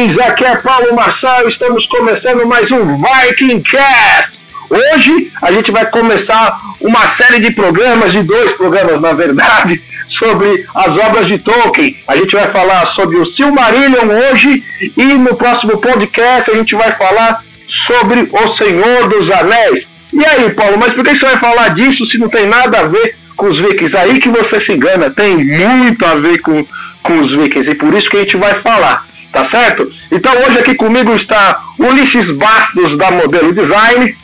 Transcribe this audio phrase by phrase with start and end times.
[0.00, 0.20] Vikings!
[0.22, 4.38] Aqui é Paulo Marçal, estamos começando mais um Viking Cast.
[4.70, 10.66] Hoje a gente vai começar uma série de programas, de dois programas na verdade, sobre
[10.74, 11.98] as obras de Tolkien.
[12.08, 14.64] A gente vai falar sobre o Silmarillion hoje
[14.96, 19.86] e no próximo podcast a gente vai falar sobre o Senhor dos Anéis.
[20.12, 22.84] E aí, Paulo, mas por que você vai falar disso se não tem nada a
[22.84, 23.96] ver com os Vikings?
[23.96, 26.64] Aí que você se engana, tem muito a ver com,
[27.02, 29.09] com os Vikings e por isso que a gente vai falar.
[29.32, 29.92] Tá certo?
[30.10, 34.16] Então hoje aqui comigo está Ulisses Bastos da Modelo Design.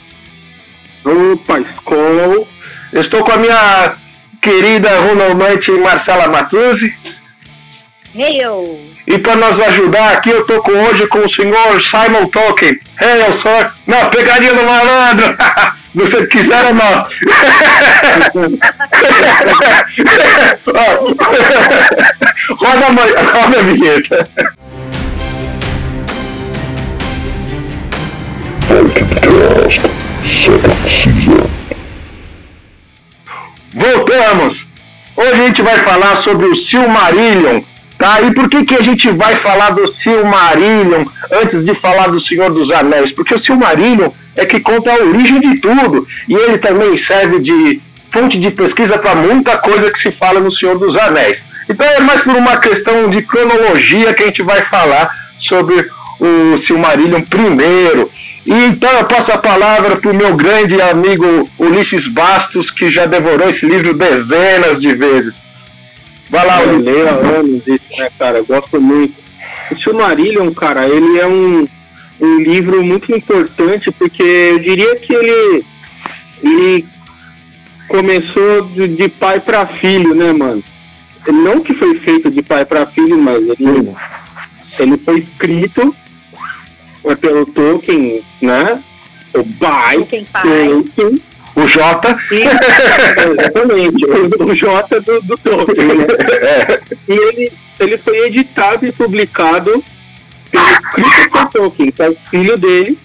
[1.04, 2.48] Opa, Skol.
[2.92, 3.94] Estou com a minha
[4.42, 6.92] querida runamante Marcela Matuzzi.
[8.16, 8.80] Hail!
[9.06, 12.80] E para nos ajudar aqui, eu tô com hoje com o senhor Simon Tolkien.
[12.98, 13.70] Hail, sir!
[13.86, 15.36] Não, pegaria no malandro!
[15.94, 17.04] Você quiser, é nós!
[22.58, 24.28] roda, a, roda a vinheta.
[29.20, 29.80] Podcast
[33.72, 34.66] Voltamos!
[35.16, 37.62] Hoje a gente vai falar sobre o Silmarillion,
[37.98, 38.20] tá?
[38.20, 42.50] E por que, que a gente vai falar do Silmarillion antes de falar do Senhor
[42.52, 43.12] dos Anéis?
[43.12, 47.80] Porque o Silmarillion é que conta a origem de tudo e ele também serve de
[48.10, 51.44] fonte de pesquisa para muita coisa que se fala no Senhor dos Anéis.
[51.68, 55.88] Então é mais por uma questão de cronologia que a gente vai falar sobre
[56.20, 58.10] o Silmarillion primeiro.
[58.46, 63.04] E então eu passo a palavra para o meu grande amigo Ulisses Bastos, que já
[63.04, 65.42] devorou esse livro dezenas de vezes.
[66.30, 66.86] Vai lá, Ulisses.
[66.86, 68.38] Eu anos isso, né, cara?
[68.38, 69.14] Eu gosto muito.
[69.72, 71.66] O Silmarillion, cara, ele é um,
[72.20, 75.64] um livro muito importante, porque eu diria que ele,
[76.44, 76.86] ele
[77.88, 80.62] começou de, de pai para filho, né, mano?
[81.26, 83.92] Não que foi feito de pai para filho, mas ele,
[84.78, 85.92] ele foi escrito
[87.14, 88.82] pelo Tolkien, né?
[89.34, 91.22] O pai, Tolkien,
[91.54, 92.18] o J.
[92.32, 92.42] E,
[93.30, 95.86] exatamente, o, o J do, do Tolkien.
[95.86, 96.06] Né?
[97.08, 99.84] E ele, ele foi editado e publicado
[100.50, 102.98] pelo Christopher Tolkien, que é o filho dele,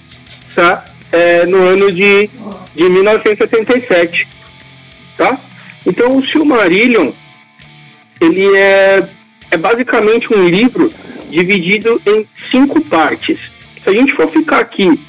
[0.56, 0.85] tá?
[1.11, 2.29] É, no ano de,
[2.75, 4.28] de 1977.
[5.17, 5.38] Tá?
[5.85, 7.11] Então o Silmarillion
[8.19, 9.03] ele é,
[9.50, 10.94] é basicamente um livro
[11.29, 13.50] dividido em cinco partes
[13.84, 15.00] se a gente for ficar aqui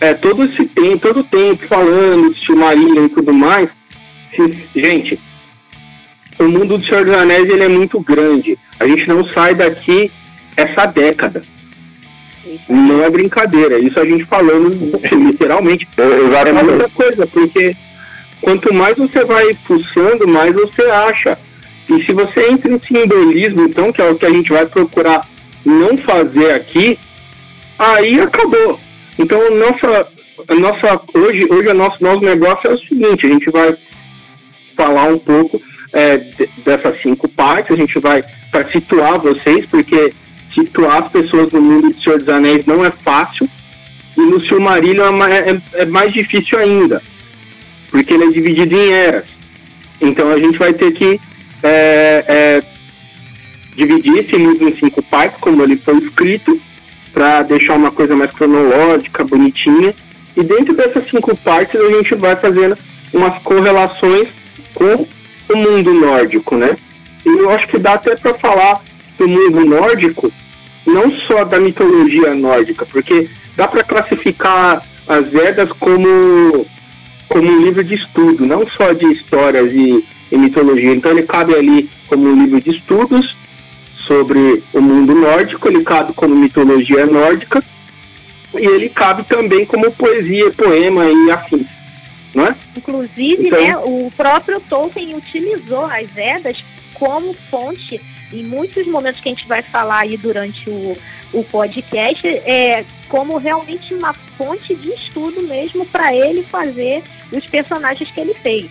[0.00, 3.68] é, todo esse tempo, todo o tempo falando de Silmarillion e tudo mais,
[4.34, 5.18] se, gente,
[6.38, 8.58] o mundo do Senhor dos Anéis ele é muito grande.
[8.80, 10.10] A gente não sai daqui
[10.56, 11.42] essa década.
[12.68, 14.70] Não é brincadeira, isso a gente falando
[15.28, 15.88] literalmente.
[15.96, 17.76] É, é muita coisa, porque
[18.40, 21.38] quanto mais você vai pulsando, mais você acha.
[21.88, 25.26] E se você entra em simbolismo, então, que é o que a gente vai procurar
[25.64, 26.98] não fazer aqui,
[27.82, 28.78] aí acabou.
[29.18, 30.06] Então, nossa,
[30.58, 33.76] nossa, hoje, hoje o nosso, nosso negócio é o seguinte, a gente vai
[34.76, 35.60] falar um pouco
[35.92, 36.18] é,
[36.64, 40.12] dessas cinco partes, a gente vai para situar vocês, porque
[40.54, 43.48] situar as pessoas no mundo de Senhor dos Anéis não é fácil,
[44.16, 47.02] e no Silmarillion é, é, é mais difícil ainda,
[47.90, 49.24] porque ele é dividido em eras.
[50.00, 51.20] Então a gente vai ter que
[51.62, 52.62] é, é,
[53.76, 56.60] dividir esse livro em cinco partes, como ele foi escrito,
[57.12, 59.94] para deixar uma coisa mais cronológica, bonitinha.
[60.36, 62.76] E dentro dessas cinco partes a gente vai fazendo
[63.12, 64.28] umas correlações
[64.74, 65.06] com
[65.52, 66.76] o mundo nórdico, né?
[67.24, 68.82] E eu acho que dá até para falar
[69.18, 70.32] do mundo nórdico,
[70.86, 76.66] não só da mitologia nórdica, porque dá para classificar as Edas como
[77.28, 80.94] como um livro de estudo, não só de histórias e, e mitologia.
[80.94, 83.34] Então ele cabe ali como um livro de estudos
[84.06, 87.62] sobre o mundo nórdico, ele cabe como mitologia nórdica
[88.54, 91.68] e ele cabe também como poesia, poema e afins.
[92.34, 92.54] Não é?
[92.76, 96.64] Inclusive, então, né, o próprio Tolkien utilizou as Edas
[96.94, 98.00] como fonte
[98.32, 100.96] em muitos momentos que a gente vai falar aí durante o,
[101.32, 108.10] o podcast, é como realmente uma fonte de estudo mesmo para ele fazer os personagens
[108.10, 108.70] que ele fez.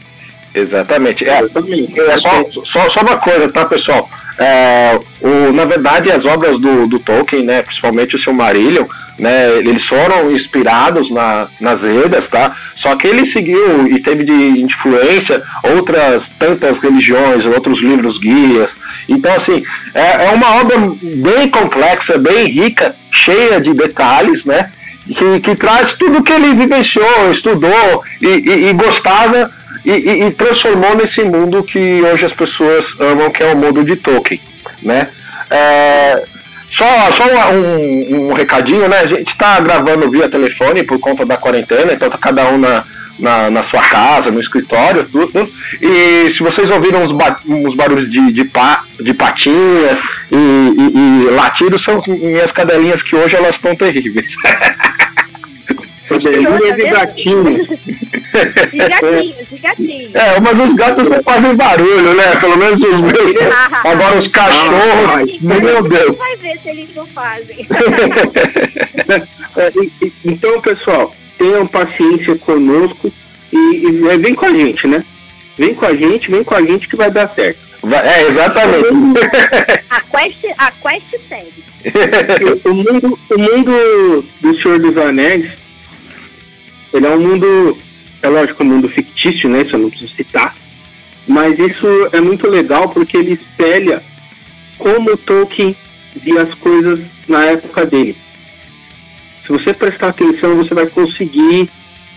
[0.53, 1.27] Exatamente.
[1.27, 4.09] É, é só, só, só uma coisa, tá, pessoal?
[4.37, 8.85] É, o, na verdade, as obras do, do Tolkien, né, principalmente o Silmarillion,
[9.19, 12.55] né, eles foram inspirados na, nas Edas, tá?
[12.75, 18.71] Só que ele seguiu e teve de influência outras tantas religiões, outros livros guias.
[19.07, 19.63] Então, assim,
[19.93, 24.71] é, é uma obra bem complexa, bem rica, cheia de detalhes, né?
[25.05, 29.51] Que, que traz tudo que ele vivenciou, estudou e, e, e gostava
[29.83, 33.83] e, e, e, transformou nesse mundo que hoje as pessoas amam, que é o mundo
[33.83, 34.41] de Tolkien,
[34.81, 35.09] né?
[35.49, 36.23] É,
[36.69, 38.99] Só, só um, um, recadinho, né?
[38.99, 42.85] A gente está gravando via telefone por conta da quarentena, então tá cada um na,
[43.19, 45.51] na, na, sua casa, no escritório, tudo.
[45.81, 49.99] E se vocês ouviram uns, ba uns barulhos de, de, pa de patinhas
[50.31, 54.35] e, e, e latidos, são minhas cadelinhas que hoje elas estão terríveis.
[56.13, 57.67] Orelhinhas e gatinhos.
[58.71, 60.15] E gatinhos, e gatinhos.
[60.15, 62.35] É, mas os gatos não fazem barulho, né?
[62.39, 63.35] Pelo menos os meus.
[63.83, 66.19] Agora os cachorros, meu Deus.
[66.19, 67.67] vai ver se eles não fazem.
[69.57, 69.69] É,
[70.23, 73.11] então, pessoal, tenham paciência conosco
[73.51, 75.03] e, e vem com a gente, né?
[75.57, 77.59] Vem com a gente, vem com a gente que vai dar certo.
[78.05, 78.87] É, exatamente.
[79.89, 81.63] A quest, a quest segue.
[82.63, 85.60] o, mundo, o mundo do Senhor dos Anéis
[86.93, 87.77] ele é um mundo,
[88.21, 89.61] é lógico, um mundo fictício, né?
[89.61, 90.55] Isso eu não preciso citar.
[91.27, 94.01] Mas isso é muito legal porque ele espelha
[94.77, 95.75] como Tolkien
[96.15, 98.15] via as coisas na época dele.
[99.45, 101.69] Se você prestar atenção, você vai conseguir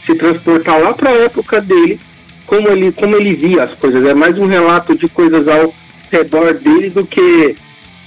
[0.04, 2.00] se transportar lá para a época dele,
[2.46, 4.04] como ele, como ele via as coisas.
[4.04, 5.74] É mais um relato de coisas ao
[6.10, 7.56] redor dele do que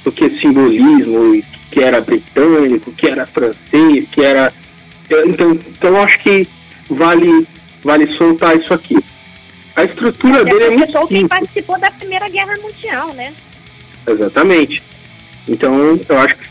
[0.03, 4.53] do que simbolismo, que era britânico, que era francês, que era
[5.25, 6.47] então, então acho que
[6.89, 7.47] vale,
[7.83, 8.97] vale soltar isso aqui.
[9.75, 11.27] A estrutura Até dele é muito simples.
[11.27, 13.33] participou da Primeira Guerra Mundial, né?
[14.07, 14.81] Exatamente.
[15.47, 16.47] Então, eu acho que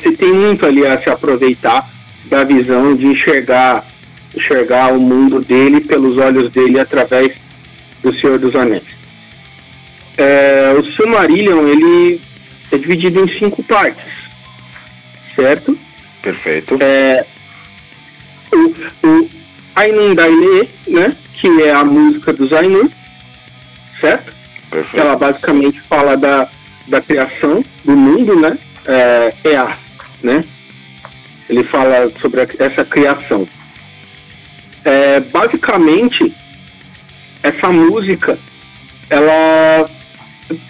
[0.00, 1.88] você tem muito ali a se aproveitar
[2.26, 3.84] da visão de enxergar,
[4.34, 7.34] enxergar o mundo dele pelos olhos dele através
[8.02, 8.82] do Senhor dos Anéis.
[10.16, 12.20] É, o Silmarillion, ele
[12.70, 14.04] é dividido em cinco partes,
[15.34, 15.76] certo?
[16.22, 16.78] Perfeito.
[16.80, 17.26] É,
[18.52, 19.30] o, o,
[19.74, 21.16] Ainun Daile, né?
[21.34, 22.90] Que é a música dos Ainur,
[24.00, 24.34] certo?
[24.70, 25.00] Perfeito.
[25.00, 26.48] Ela basicamente fala da,
[26.86, 28.58] da criação do mundo, né?
[28.86, 29.76] É, é a,
[30.22, 30.44] né?
[31.48, 33.46] Ele fala sobre a, essa criação.
[34.84, 36.34] É, basicamente,
[37.42, 38.38] essa música,
[39.08, 39.88] ela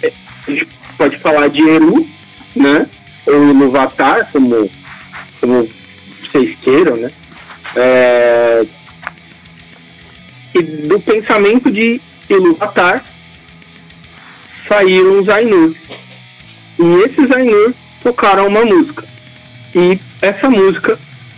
[0.01, 0.13] é,
[0.47, 0.67] a gente
[0.97, 2.07] pode falar de Eru,
[2.55, 2.87] né?
[3.25, 4.69] Ou Iluvatar, como,
[5.39, 5.69] como
[6.21, 7.11] vocês queiram, né?
[7.75, 8.65] É,
[10.55, 11.99] e do pensamento de
[12.29, 13.03] Ilúvatar
[14.67, 15.75] saíram os Ainur.
[16.79, 19.05] E esses Ainur tocaram uma música.
[19.75, 20.97] E essa música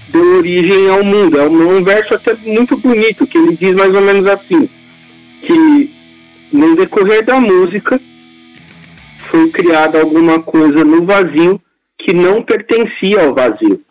[0.09, 1.39] deu origem ao mundo.
[1.39, 4.69] É um, verso até muito bonito, que ele diz mais ou menos assim,
[5.41, 5.91] que
[6.53, 7.99] no decorrer da música
[9.31, 11.59] foi criada alguma coisa no vazio
[11.97, 13.81] que não pertencia ao vazio.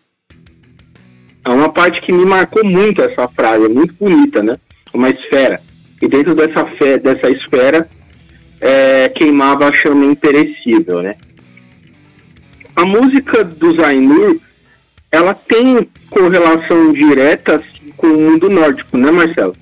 [1.45, 4.57] É uma parte que me marcou muito essa frase, é muito bonita, né?
[4.93, 5.61] Uma esfera.
[6.01, 6.65] E dentro dessa,
[7.03, 7.89] dessa esfera
[8.61, 11.17] é, queimava a chama imperecível, né?
[12.75, 14.39] A música do Zainur,
[15.11, 17.63] ela tem correlação direta
[17.97, 19.57] com o mundo nórdico, né, Marcelo?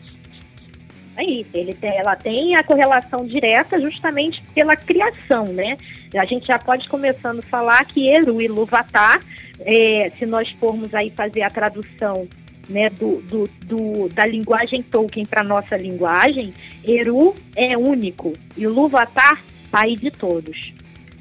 [1.16, 5.78] É isso, ele tem, ela tem a correlação direta justamente pela criação, né?
[6.16, 9.20] A gente já pode começando a falar que Eru e Luvatar,
[9.60, 12.26] é, se nós formos aí fazer a tradução
[12.68, 16.54] né, do, do, do, da linguagem Tolkien para nossa linguagem,
[16.84, 20.72] Eru é único e Luvatar, pai de todos.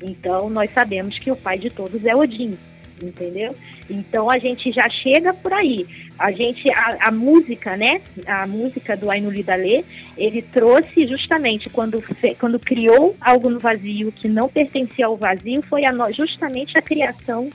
[0.01, 2.57] Então, nós sabemos que o pai de todos é Odin,
[3.01, 3.55] entendeu?
[3.89, 5.87] Então, a gente já chega por aí.
[6.19, 9.85] A gente, a, a música, né, a música do Ainuli Dale,
[10.17, 12.03] ele trouxe justamente quando,
[12.39, 17.49] quando criou algo no vazio que não pertencia ao vazio, foi a, justamente a criação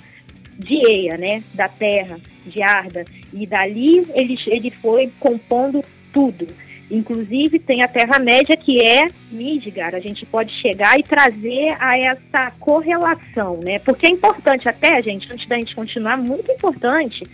[0.59, 6.49] de Eia, né, da terra, de Arda, e dali ele, ele foi compondo tudo.
[6.91, 9.95] Inclusive tem a Terra-média que é Midgar.
[9.95, 13.79] A gente pode chegar e trazer a essa correlação, né?
[13.81, 17.27] Porque é importante até, gente, antes da gente continuar, muito importante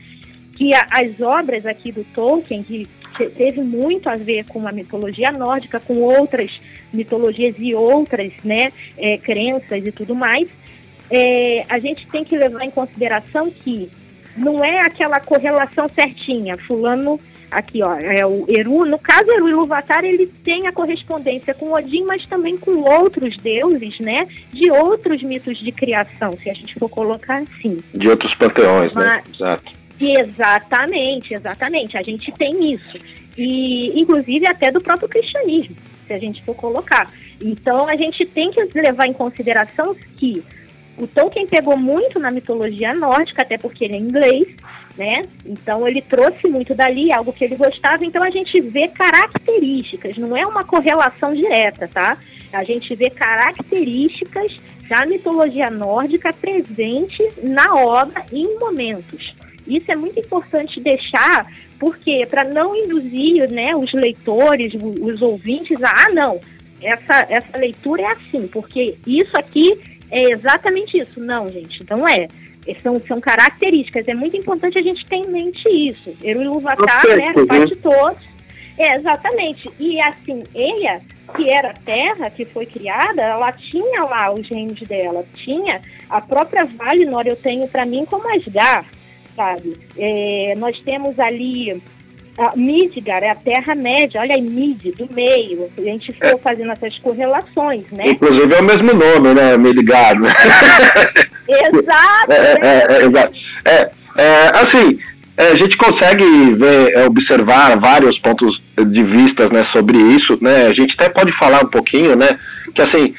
[0.57, 2.89] que a, as obras aqui do Tolkien, que
[3.37, 6.51] teve muito a ver com a mitologia nórdica, com outras
[6.93, 10.49] mitologias e outras né, é, crenças e tudo mais,
[11.11, 13.91] é, a gente tem que levar em consideração que
[14.37, 17.21] não é aquela correlação certinha, fulano
[17.51, 22.05] aqui, ó, é o Eru, no caso Eru Iluvatar, ele tem a correspondência com Odin,
[22.05, 26.89] mas também com outros deuses, né, de outros mitos de criação, se a gente for
[26.89, 27.83] colocar assim.
[27.95, 29.05] De outros panteões, né?
[29.05, 29.23] mas, né?
[29.33, 29.73] Exato.
[30.01, 32.99] Exatamente, exatamente, a gente tem isso.
[33.39, 37.11] E, inclusive, até do próprio cristianismo, se a gente for colocar.
[37.41, 40.43] Então, a gente tem que levar em consideração que
[40.97, 44.47] o Tolkien pegou muito na mitologia nórdica, até porque ele é inglês,
[44.97, 45.23] né?
[45.45, 48.05] Então ele trouxe muito dali, algo que ele gostava.
[48.05, 52.17] Então a gente vê características, não é uma correlação direta, tá?
[52.53, 54.57] A gente vê características
[54.89, 59.35] da mitologia nórdica presente na obra em momentos.
[59.67, 65.91] Isso é muito importante deixar, porque para não induzir né, os leitores, os ouvintes, a,
[65.91, 66.41] ah, não,
[66.83, 69.81] essa, essa leitura é assim, porque isso aqui
[70.11, 71.21] é exatamente isso.
[71.21, 72.29] Não, gente, não é.
[72.83, 74.09] São, são características.
[74.09, 76.17] É muito importante a gente ter em mente isso.
[76.23, 78.23] Eruiluvatá, né, faz de todos.
[78.79, 79.71] É, exatamente.
[79.79, 81.01] E assim, Eia,
[81.37, 85.25] que era a terra que foi criada, ela tinha lá os reinos dela.
[85.35, 88.87] Tinha a própria Valinor, eu tenho para mim como Asgard
[89.35, 89.77] sabe?
[89.99, 91.83] É, nós temos ali
[92.37, 95.71] a Midgar, é a Terra-média, olha aí, Mid, do meio.
[95.77, 96.39] A gente foi é.
[96.39, 98.09] fazendo essas correlações, né?
[98.09, 99.57] Inclusive é o mesmo nome, né?
[99.57, 100.19] Midgar.
[100.19, 100.33] Né?
[101.49, 102.33] Exato!
[102.33, 103.33] É, é, é, exato.
[103.65, 104.99] É, é, assim,
[105.37, 106.25] a gente consegue
[106.55, 110.67] ver, observar vários pontos de vistas né, sobre isso, né?
[110.67, 112.39] A gente até pode falar um pouquinho, né?
[112.75, 113.15] Que assim,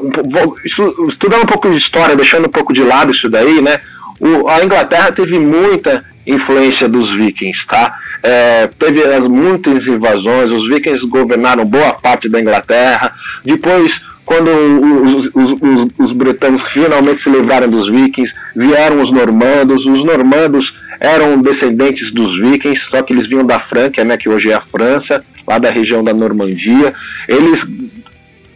[0.00, 3.80] um, estudando um pouco de história, deixando um pouco de lado isso daí, né?
[4.20, 7.94] o, a Inglaterra teve muita influência dos vikings, tá?
[8.22, 13.14] É, teve as, muitas invasões, os vikings governaram boa parte da Inglaterra.
[13.44, 19.86] Depois, quando os, os, os, os britânicos finalmente se livraram dos vikings, vieram os normandos.
[19.86, 24.50] Os normandos eram descendentes dos vikings, só que eles vinham da Franca, né, que hoje
[24.50, 26.92] é a França, lá da região da Normandia.
[27.28, 27.66] Eles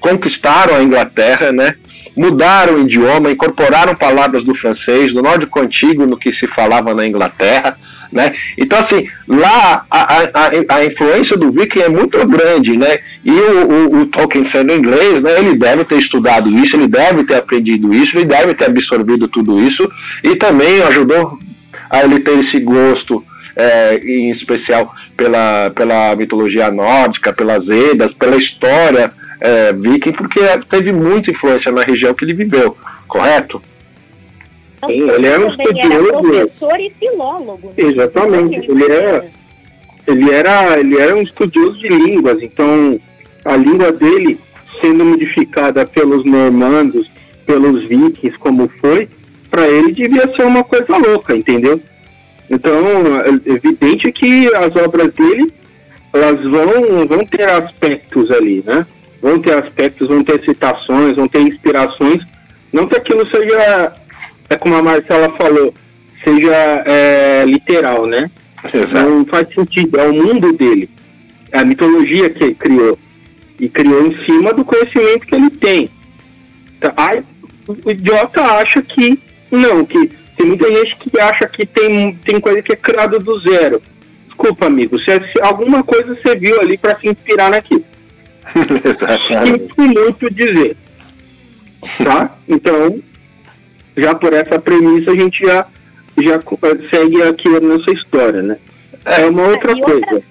[0.00, 1.76] conquistaram a Inglaterra, né?
[2.16, 7.06] mudaram o idioma, incorporaram palavras do francês, do nórdico antigo, no que se falava na
[7.06, 7.78] Inglaterra.
[8.12, 8.34] Né?
[8.58, 12.98] Então, assim, lá a, a, a influência do viking é muito grande, né?
[13.24, 17.24] E o, o, o, Tolkien sendo inglês, né, ele deve ter estudado isso, ele deve
[17.24, 19.90] ter aprendido isso, ele deve ter absorvido tudo isso,
[20.22, 21.38] e também ajudou
[21.88, 23.24] a ele ter esse gosto,
[23.56, 30.92] é, em especial pela, pela mitologia nórdica, pelas Edas, pela história é, viking, porque teve
[30.92, 32.76] muita influência na região que ele viveu,
[33.08, 33.62] correto?
[34.86, 35.92] Sim, ele era um estudioso.
[35.92, 37.68] Era professor e filólogo.
[37.68, 37.74] Né?
[37.76, 38.70] Exatamente.
[38.70, 39.26] Ele era,
[40.06, 42.98] ele, era, ele era um estudioso de línguas, então
[43.44, 44.38] a língua dele,
[44.80, 47.10] sendo modificada pelos normandos,
[47.46, 49.08] pelos vikings, como foi,
[49.50, 51.80] para ele devia ser uma coisa louca, entendeu?
[52.50, 52.74] Então,
[53.24, 55.52] é evidente que as obras dele,
[56.12, 58.86] elas vão, vão ter aspectos ali, né?
[59.22, 62.20] vão ter aspectos, vão ter citações, vão ter inspirações.
[62.72, 63.92] Não que aquilo seja,
[64.52, 65.74] é como a Marcela falou,
[66.22, 68.30] seja é, literal, né?
[68.72, 69.08] Exato.
[69.08, 70.88] Não faz sentido, é o mundo dele.
[71.50, 72.98] É a mitologia que ele criou.
[73.58, 75.90] E criou em cima do conhecimento que ele tem.
[76.80, 77.22] Tá, aí,
[77.66, 79.18] o idiota acha que
[79.50, 83.38] não, que tem muita gente que acha que tem, tem coisa que é criada do
[83.40, 83.82] zero.
[84.26, 87.84] Desculpa, amigo, se, se alguma coisa você viu ali para se inspirar naquilo.
[89.46, 90.76] Sinto muito dizer.
[92.02, 92.36] Tá?
[92.48, 93.00] Então,
[93.96, 95.66] já por essa premissa, a gente já,
[96.18, 96.42] já
[96.90, 98.58] segue aqui a nossa história, né?
[99.04, 100.14] É uma outra coisa.
[100.14, 100.22] Outra,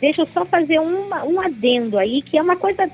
[0.00, 2.88] deixa eu só fazer uma, um adendo aí, que é uma coisa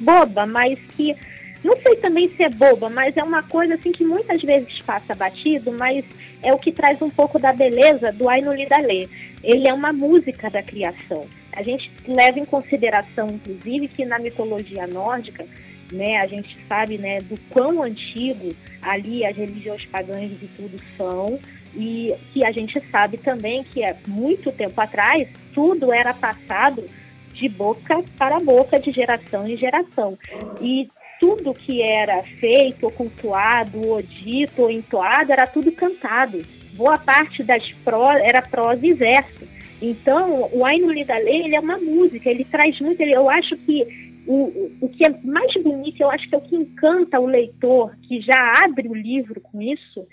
[0.00, 1.14] boba, mas que.
[1.62, 5.14] Não sei também se é boba, mas é uma coisa assim que muitas vezes passa
[5.14, 6.06] batido, mas
[6.42, 9.08] é o que traz um pouco da beleza do Ainu Lidalê.
[9.44, 11.26] Ele é uma música da criação.
[11.52, 15.44] A gente leva em consideração, inclusive, que na mitologia nórdica,
[15.92, 21.38] né, a gente sabe né, do quão antigo ali as religiões pagãs e tudo são,
[21.74, 26.88] e que a gente sabe também que há muito tempo atrás tudo era passado
[27.32, 30.18] de boca para boca, de geração em geração.
[30.60, 36.44] E tudo que era feito, ou cultuado, ou dito, ou entoado, era tudo cantado.
[36.72, 39.48] Boa parte das pró era prosa e verso.
[39.82, 44.09] Então, o Ainu Lidalê, ele é uma música, ele traz muito, ele, eu acho que
[44.32, 47.92] o, o que é mais bonito, eu acho que é o que encanta o leitor,
[48.06, 50.06] que já abre o livro com isso,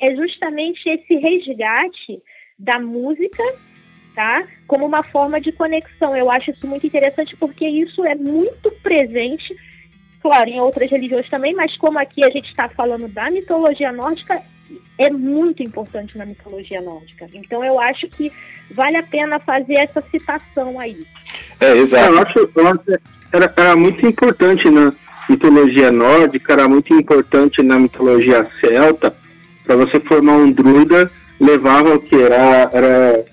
[0.00, 2.22] é justamente esse resgate
[2.58, 3.42] da música,
[4.14, 4.48] tá?
[4.66, 6.16] Como uma forma de conexão.
[6.16, 9.54] Eu acho isso muito interessante porque isso é muito presente,
[10.22, 14.40] claro, em outras religiões também, mas como aqui a gente está falando da mitologia nórdica,
[14.96, 17.28] é muito importante na mitologia nórdica.
[17.34, 18.32] Então eu acho que
[18.70, 21.06] vale a pena fazer essa citação aí.
[21.60, 22.14] É, exato.
[22.14, 24.92] Eu acho, eu acho era, era muito importante na
[25.28, 29.14] mitologia nórdica, era muito importante na mitologia celta,
[29.64, 32.16] para você formar um druida, levava o que?
[32.16, 33.24] Era, era,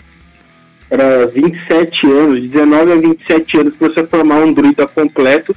[0.89, 5.55] era 27 anos, 19 a 27 anos para você formar um druida completo,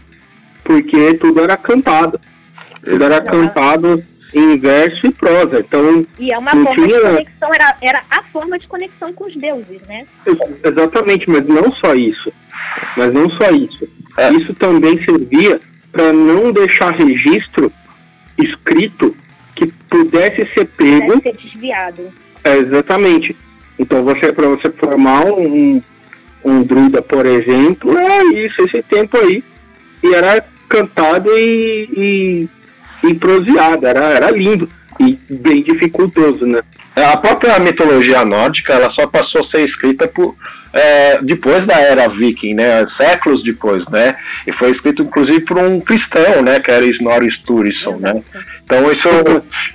[0.62, 2.20] porque tudo era cantado.
[2.84, 4.02] Tudo era cantado
[4.32, 5.60] em verso e prosa.
[5.60, 6.86] Então, e é uma forma tinha...
[6.86, 10.04] de conexão, era, era a forma de conexão com os deuses, né?
[10.64, 12.32] Exatamente, mas não só isso.
[12.96, 13.88] Mas não só isso.
[14.18, 14.32] É.
[14.32, 15.60] Isso também servia
[15.92, 17.72] para não deixar registro
[18.36, 19.16] escrito
[19.54, 21.12] que pudesse ser pego.
[21.12, 22.12] Pudesse ser desviado.
[22.44, 23.36] É, exatamente.
[23.78, 25.82] Então, você para você formar um,
[26.44, 29.42] um druida, por exemplo, é isso, esse tempo aí.
[30.02, 32.48] E era cantado e,
[33.02, 34.68] e, e proseado, era, era lindo
[35.00, 36.60] e bem dificultoso, né?
[37.04, 40.34] A própria mitologia nórdica ela só passou a ser escrita por,
[40.72, 45.80] é, depois da era viking, né, séculos depois, né, e foi escrito inclusive por um
[45.80, 48.22] cristão, né, que era Snorri Sturluson, né.
[48.64, 49.08] Então isso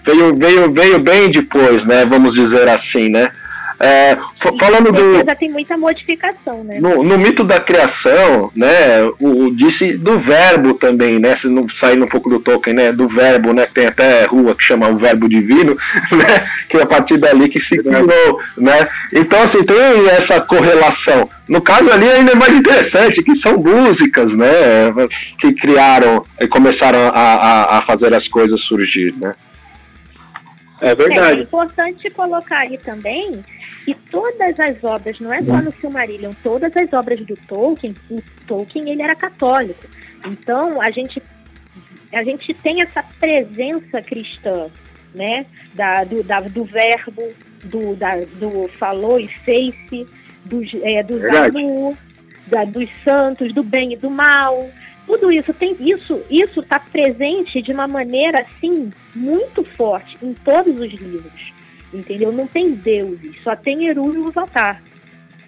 [0.03, 3.31] veio, veio, veio bem depois, né, vamos dizer assim, né.
[3.79, 4.17] É,
[4.59, 5.25] falando do.
[5.25, 6.79] Já tem muita modificação, né?
[6.79, 9.03] No, no, mito da criação, né?
[9.19, 11.35] O, o, disse do verbo também, né?
[11.35, 12.91] Se não saindo um pouco do Tolkien, né?
[12.91, 13.65] Do verbo, né?
[13.65, 15.77] Tem até rua que chama o verbo divino,
[16.11, 16.47] né?
[16.69, 18.87] Que é a partir dali que se criou, né?
[19.11, 21.29] Então, assim, tem essa correlação.
[21.47, 24.47] No caso ali ainda é mais interessante, que são músicas, né?
[25.39, 29.33] Que criaram e começaram a, a, a fazer as coisas surgir, né?
[30.83, 31.37] É verdade.
[31.37, 33.43] É, é importante colocar aí também
[33.85, 38.21] que todas as obras, não é só no Silmarillion, todas as obras do Tolkien, o
[38.45, 39.87] Tolkien ele era católico.
[40.25, 41.23] Então a gente
[42.11, 44.67] a gente tem essa presença cristã,
[45.15, 45.45] né?
[45.73, 47.23] Da, do, da, do verbo,
[47.63, 50.05] do, da, do falou e fez-se,
[50.45, 51.97] dos, é, anu,
[52.45, 54.69] da, dos santos, do bem e do mal,
[55.05, 60.75] tudo isso tem isso, isso está presente de uma maneira assim muito forte em todos
[60.79, 61.53] os livros,
[61.93, 62.31] entendeu?
[62.31, 64.81] Não tem deuses, só tem Eru e Uvatar.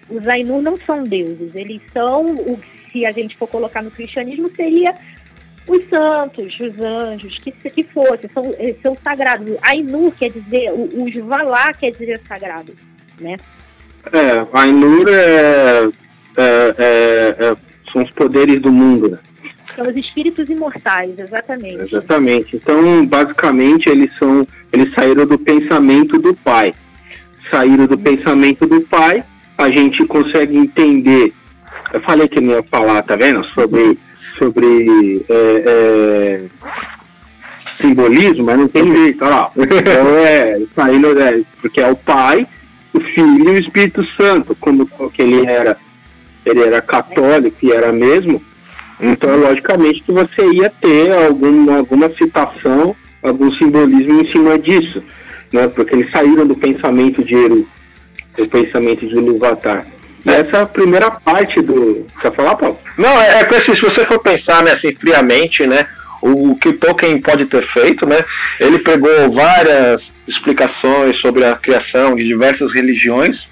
[0.08, 2.60] Os Ainur não são deuses, eles são o
[2.92, 4.94] se a gente for colocar no cristianismo seria
[5.66, 9.56] os santos, os anjos, que que fosse, são, são sagrados.
[9.62, 12.72] Ainur quer dizer, os Valá quer dizer sagrado,
[13.20, 13.36] né?
[14.12, 15.88] É, Ainur é,
[16.36, 17.56] é, é, é,
[17.92, 19.18] são os poderes do mundo, né?
[19.76, 21.82] São os espíritos imortais, exatamente.
[21.82, 22.56] Exatamente.
[22.56, 26.74] Então, basicamente, eles são, eles saíram do pensamento do pai.
[27.50, 29.22] Saíram do pensamento do pai,
[29.58, 31.32] a gente consegue entender.
[31.92, 33.44] Eu falei que não ia falar, tá vendo?
[33.44, 33.98] Sobre,
[34.38, 36.44] sobre é, é,
[37.76, 39.52] simbolismo, mas não tem jeito, olha lá.
[39.56, 42.46] Então é, saindo, é, porque é o pai,
[42.94, 45.76] o filho e o Espírito Santo, como que ele era,
[46.44, 48.42] ele era católico e era mesmo,
[49.00, 55.02] então, logicamente, que você ia ter algum, alguma citação, algum simbolismo em cima disso,
[55.52, 55.68] né?
[55.68, 57.68] Porque eles saíram do pensamento de Eru,
[58.36, 59.86] do pensamento de Luvatar.
[60.24, 62.06] Essa é a primeira parte do.
[62.20, 62.78] Quer falar, Paulo?
[62.98, 65.86] Não, é, é que assim, se você for pensar né, assim, friamente, né?
[66.20, 68.24] O que Tolkien pode ter feito, né?
[68.58, 73.46] Ele pegou várias explicações sobre a criação de diversas religiões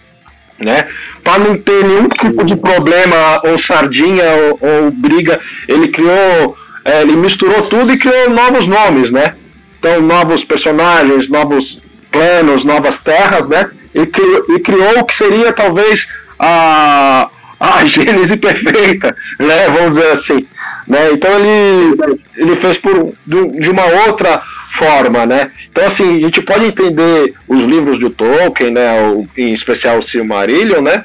[0.58, 0.86] né?
[1.22, 7.02] Para não ter nenhum tipo de problema ou sardinha ou, ou briga, ele criou, é,
[7.02, 9.34] ele misturou tudo e criou novos nomes, né?
[9.78, 13.70] Então novos personagens, novos planos, novas terras, né?
[13.94, 19.68] E criou, e criou o que seria talvez a, a gênese perfeita, né?
[19.68, 20.46] Vamos dizer assim,
[20.86, 21.12] né?
[21.12, 21.96] Então ele
[22.36, 24.42] ele fez por de uma outra
[24.74, 25.50] forma, né?
[25.70, 30.02] Então, assim, a gente pode entender os livros de Tolkien, né, o, em especial o
[30.02, 31.04] Silmarillion, né,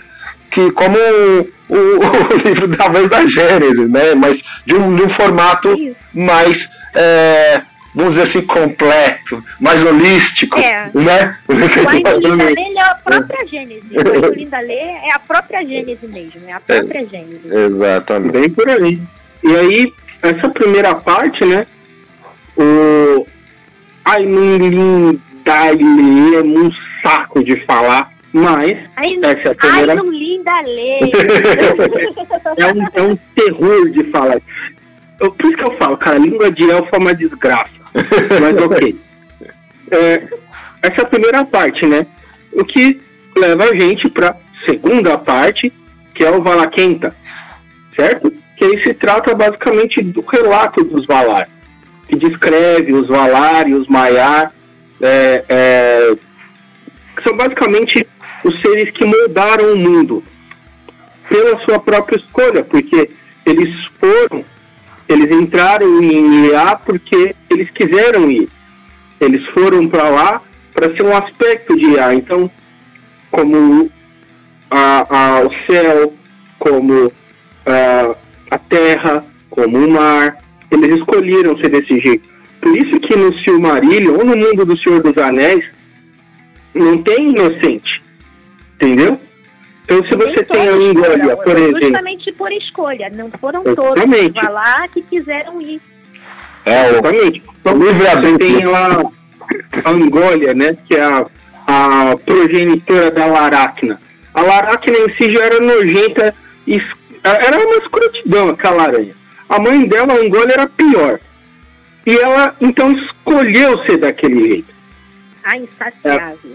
[0.52, 1.76] que como o, o,
[2.34, 5.76] o livro talvez da Gênesis, né, mas de um, de um formato
[6.14, 7.62] mais, é,
[7.94, 10.90] vamos dizer assim, completo, mais holístico, é.
[10.94, 11.38] né?
[11.48, 16.54] O Ainda é a própria Gênesis, o Ainda Lê é a própria Gênesis mesmo, é
[16.54, 17.52] a própria é, Gênesis.
[17.52, 18.32] Exatamente.
[18.32, 19.00] Bem por aí.
[19.44, 21.66] E aí, essa primeira parte, né,
[22.58, 23.26] o,
[24.06, 29.92] Ai, não dá é um saco de falar, mas ai, essa é a primeira...
[29.94, 31.00] Ai, não linda lei.
[32.58, 34.42] é, um, é um terror de falar.
[35.20, 37.70] Eu, por isso que eu falo, cara, língua de elfo é uma desgraça.
[37.94, 38.96] Mas ok.
[39.92, 40.28] É,
[40.82, 42.06] essa é a primeira parte, né?
[42.54, 43.02] O que
[43.36, 44.36] leva a gente para
[44.66, 45.74] segunda parte,
[46.14, 47.16] que é o Valaquenta,
[47.96, 48.32] certo?
[48.56, 51.48] Que aí se trata basicamente do relato dos Valar
[52.10, 54.52] que descreve os Valar e os Maiar,
[55.00, 56.16] é, é,
[57.16, 58.06] que são basicamente
[58.44, 60.24] os seres que moldaram o mundo
[61.30, 63.12] pela sua própria escolha, porque
[63.46, 63.70] eles
[64.00, 64.44] foram,
[65.08, 68.50] eles entraram em Iá porque eles quiseram ir.
[69.22, 70.42] Eles foram para lá
[70.74, 72.16] para ser um aspecto de Iá.
[72.16, 72.50] Então,
[73.30, 73.92] como
[74.72, 76.14] a, a, o céu,
[76.58, 77.12] como
[77.66, 78.16] a,
[78.50, 80.38] a terra, como o mar,
[80.72, 82.28] eles escolheram ser desse jeito.
[82.62, 85.64] Por isso que no Silmarillion, ou no mundo do Senhor dos Anéis,
[86.74, 88.02] não tem inocente.
[88.76, 89.20] Entendeu?
[89.84, 91.82] Então, se você tem a Ingória, por exemplo.
[91.82, 94.34] Justamente por escolha, não foram Exatamente.
[94.34, 95.82] todos lá que quiseram ir.
[96.66, 97.42] É, Exatamente.
[97.60, 99.04] Então, você tem lá
[99.84, 100.78] a Angólia, né?
[100.88, 101.26] Que é a,
[101.66, 104.00] a progenitora da Laracna.
[104.34, 106.36] A Laracna em si já era nojenta,
[107.24, 109.16] era uma escrotidão aquela aranha.
[109.50, 111.20] A mãe dela, a Angólia, era pior.
[112.06, 114.74] E ela, então, escolheu ser daquele jeito.
[115.44, 116.52] A insaciável.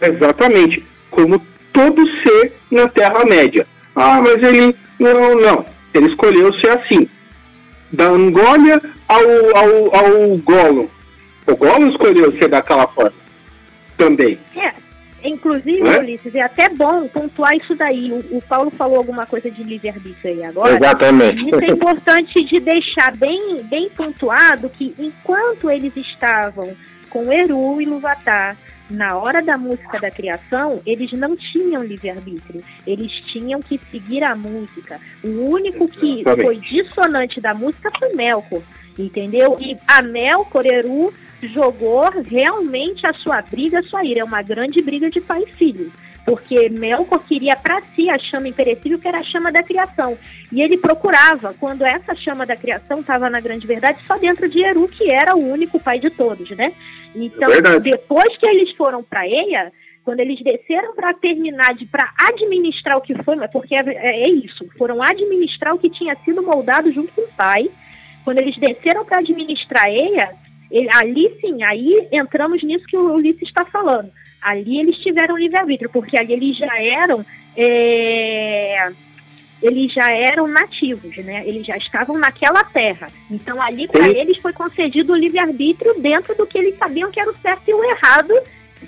[0.00, 0.84] É, exatamente.
[1.10, 1.40] Como
[1.72, 3.66] todo ser na Terra-média.
[3.96, 4.76] Ah, mas ele.
[4.98, 5.66] Não, não.
[5.92, 7.08] Ele escolheu ser assim.
[7.90, 9.22] Da Angólia ao,
[9.56, 10.88] ao, ao Gollum.
[11.46, 13.14] O Gollum escolheu ser daquela forma.
[13.96, 14.38] Também.
[14.56, 14.72] É.
[15.24, 15.98] Inclusive, é?
[15.98, 18.12] Ulisses, é até bom pontuar isso daí.
[18.12, 20.74] O, o Paulo falou alguma coisa de livre-arbítrio aí agora.
[20.74, 21.48] Exatamente.
[21.48, 26.76] Isso é importante de deixar bem, bem pontuado que enquanto eles estavam
[27.08, 28.56] com Eru e Luvatar
[28.90, 32.62] na hora da música da criação, eles não tinham livre-arbítrio.
[32.86, 35.00] Eles tinham que seguir a música.
[35.22, 38.60] O único que foi dissonante da música foi Melkor,
[38.98, 39.56] entendeu?
[39.58, 41.14] E a Melkor, Eru,
[41.48, 44.20] jogou realmente a sua briga, a sua ira.
[44.20, 45.92] É uma grande briga de pai e filho.
[46.24, 50.16] Porque Melkor queria para si a chama imperecível, que era a chama da criação.
[50.50, 54.62] E ele procurava, quando essa chama da criação estava na grande verdade, só dentro de
[54.62, 56.72] Eru, que era o único pai de todos, né?
[57.14, 59.70] Então, é depois que eles foram para Eia,
[60.04, 64.30] quando eles desceram para terminar, de para administrar o que foi, porque é, é, é,
[64.30, 67.70] isso, foram administrar o que tinha sido moldado junto com o pai.
[68.22, 70.30] Quando eles desceram para administrar Eia,
[70.74, 74.10] ele, ali sim, aí entramos nisso que o Ulisses está falando.
[74.42, 77.24] Ali eles tiveram livre-arbítrio, porque ali eles já eram.
[77.56, 78.90] É,
[79.62, 81.46] eles já eram nativos, né?
[81.46, 83.06] Eles já estavam naquela terra.
[83.30, 87.30] Então ali para eles foi concedido o livre-arbítrio dentro do que eles sabiam que era
[87.30, 88.34] o certo e o errado,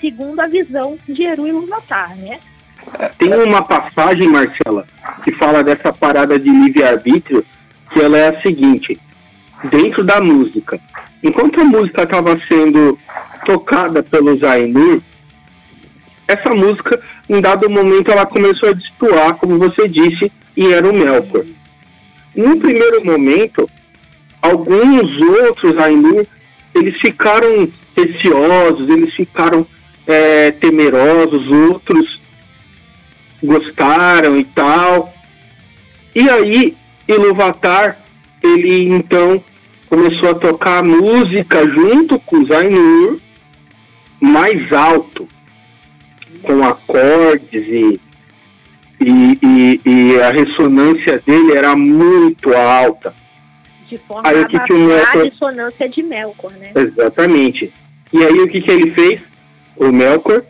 [0.01, 2.41] segundo a visão de Eru e Luvatar, né?
[3.17, 4.85] Tem uma passagem, Marcela,
[5.23, 7.45] que fala dessa parada de livre-arbítrio,
[7.93, 8.99] que ela é a seguinte:
[9.65, 10.79] dentro da música,
[11.23, 12.99] enquanto a música estava sendo
[13.45, 15.01] tocada pelos Ainur,
[16.29, 20.95] essa música, em dado momento, ela começou a destoar, como você disse, e era o
[20.95, 21.45] Melkor.
[22.35, 23.71] Num primeiro momento,
[24.43, 26.27] alguns outros Ainur,
[26.75, 29.67] eles ficaram receosos, eles ficaram
[30.07, 32.21] é, temerosos, outros
[33.43, 35.15] gostaram e tal.
[36.15, 36.77] E aí,
[37.09, 37.99] Iluvatar,
[38.55, 39.43] ele então
[39.89, 43.19] começou a tocar música junto com os Ainur
[44.21, 45.29] mais alto
[46.43, 48.01] com acordes e,
[49.01, 53.15] e, e, e, a ressonância dele era muito alta.
[53.89, 55.21] De forma aí, a que que o Melkor...
[55.21, 56.73] a ressonância de Melkor, né?
[56.75, 57.73] Exatamente.
[58.13, 59.21] E aí o que, que ele fez?
[59.77, 60.43] O Melkor,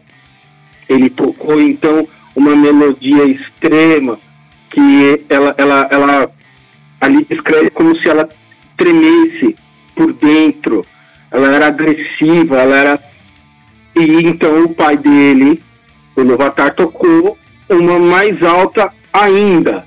[0.89, 4.19] ele tocou então uma melodia extrema
[4.71, 6.33] que ela, ela, ela
[7.07, 8.29] ali descreve como se ela
[8.77, 9.57] tremesse
[9.95, 10.85] por dentro.
[11.31, 13.01] Ela era agressiva, ela era.
[13.95, 15.63] E então o pai dele
[16.17, 17.39] o Novatar tocou
[17.69, 19.87] uma mais alta ainda.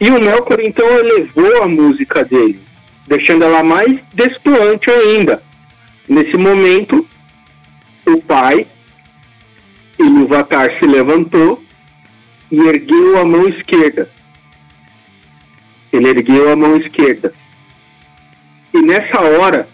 [0.00, 2.60] E o Melkor então elevou a música dele,
[3.06, 5.42] deixando ela mais destoante ainda.
[6.08, 7.06] Nesse momento,
[8.06, 8.66] o pai,
[9.98, 11.62] Ilúvatar, se levantou
[12.50, 14.08] e ergueu a mão esquerda.
[15.94, 17.32] Ele ergueu a mão esquerda.
[18.72, 19.68] E nessa hora,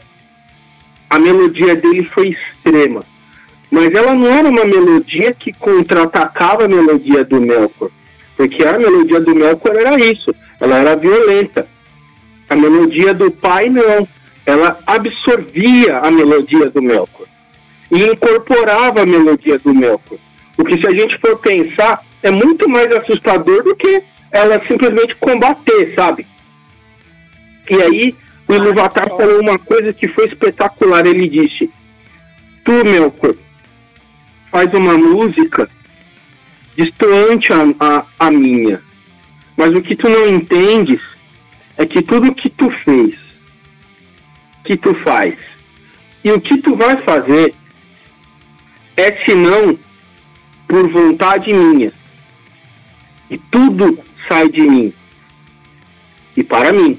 [1.08, 3.04] a melodia dele foi extrema
[3.70, 7.90] mas ela não era uma melodia que contra-atacava a melodia do Melkor,
[8.36, 11.68] porque a melodia do Melkor era isso, ela era violenta.
[12.48, 14.08] A melodia do pai não,
[14.44, 17.26] ela absorvia a melodia do Melkor
[17.92, 20.18] e incorporava a melodia do Melkor.
[20.58, 24.02] O que se a gente for pensar é muito mais assustador do que
[24.32, 26.26] ela simplesmente combater, sabe?
[27.68, 28.16] E aí
[28.48, 31.06] o Iluvatar falou uma coisa que foi espetacular.
[31.06, 31.70] Ele disse:
[32.64, 33.34] Tu, Melkor,
[34.50, 35.68] faz uma música
[36.76, 38.80] distoante a, a, a minha.
[39.56, 41.00] Mas o que tu não entendes
[41.76, 43.14] é que tudo que tu fez,
[44.64, 45.34] que tu faz,
[46.24, 47.54] e o que tu vai fazer
[48.96, 49.78] é senão
[50.66, 51.92] por vontade minha.
[53.30, 53.98] E tudo
[54.30, 54.92] sai de mim.
[56.36, 56.98] E para mim.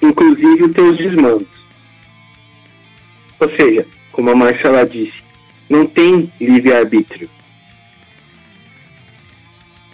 [0.00, 1.48] Inclusive os teus desmandos.
[3.40, 5.20] Ou seja, como a Marcela disse,
[5.68, 7.28] não tem livre-arbítrio.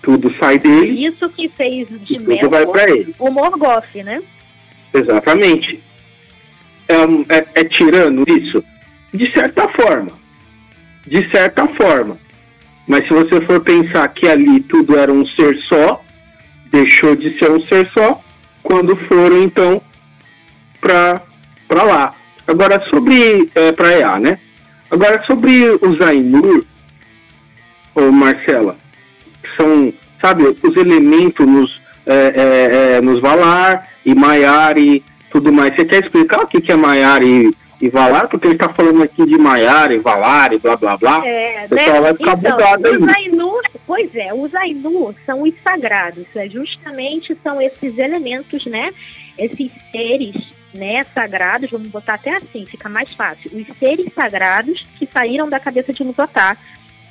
[0.02, 1.06] Tudo sai dele.
[1.06, 3.14] Isso que fez de tudo vai para ele.
[3.18, 4.22] o Morgoth, né?
[4.92, 5.82] Exatamente.
[6.86, 6.94] É,
[7.36, 8.62] é, é tirano isso?
[9.12, 10.12] De certa forma.
[11.06, 12.18] De certa forma.
[12.86, 16.03] Mas se você for pensar que ali tudo era um ser só,
[16.74, 18.20] deixou de ser um ser só
[18.62, 19.80] quando foram então
[20.80, 21.22] para
[21.70, 22.14] lá.
[22.46, 24.38] Agora sobre é, para EA, né?
[24.90, 26.64] Agora sobre os Ainur,
[27.94, 28.76] ô Marcela,
[29.56, 35.74] são, sabe, os elementos nos, é, é, é, nos Valar e Maiar e tudo mais.
[35.74, 38.28] Você quer explicar o que, que é Maiar e, e Valar?
[38.28, 41.26] Porque ele está falando aqui de Maiar e Valar e blá blá blá.
[41.26, 42.00] É, o né?
[42.00, 42.96] vai ficar então, bugado aí.
[42.96, 48.92] Os Ainur, pois é, os Ainur são os sagrados, é, justamente são esses elementos, né?
[49.36, 50.34] Esses seres
[50.72, 53.50] né, sagrados, vamos botar até assim, fica mais fácil.
[53.52, 56.58] Os seres sagrados que saíram da cabeça de Muzotar,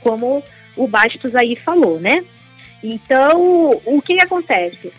[0.01, 0.43] como
[0.75, 2.23] o Bastos aí falou, né?
[2.83, 4.91] Então, o que, que acontece?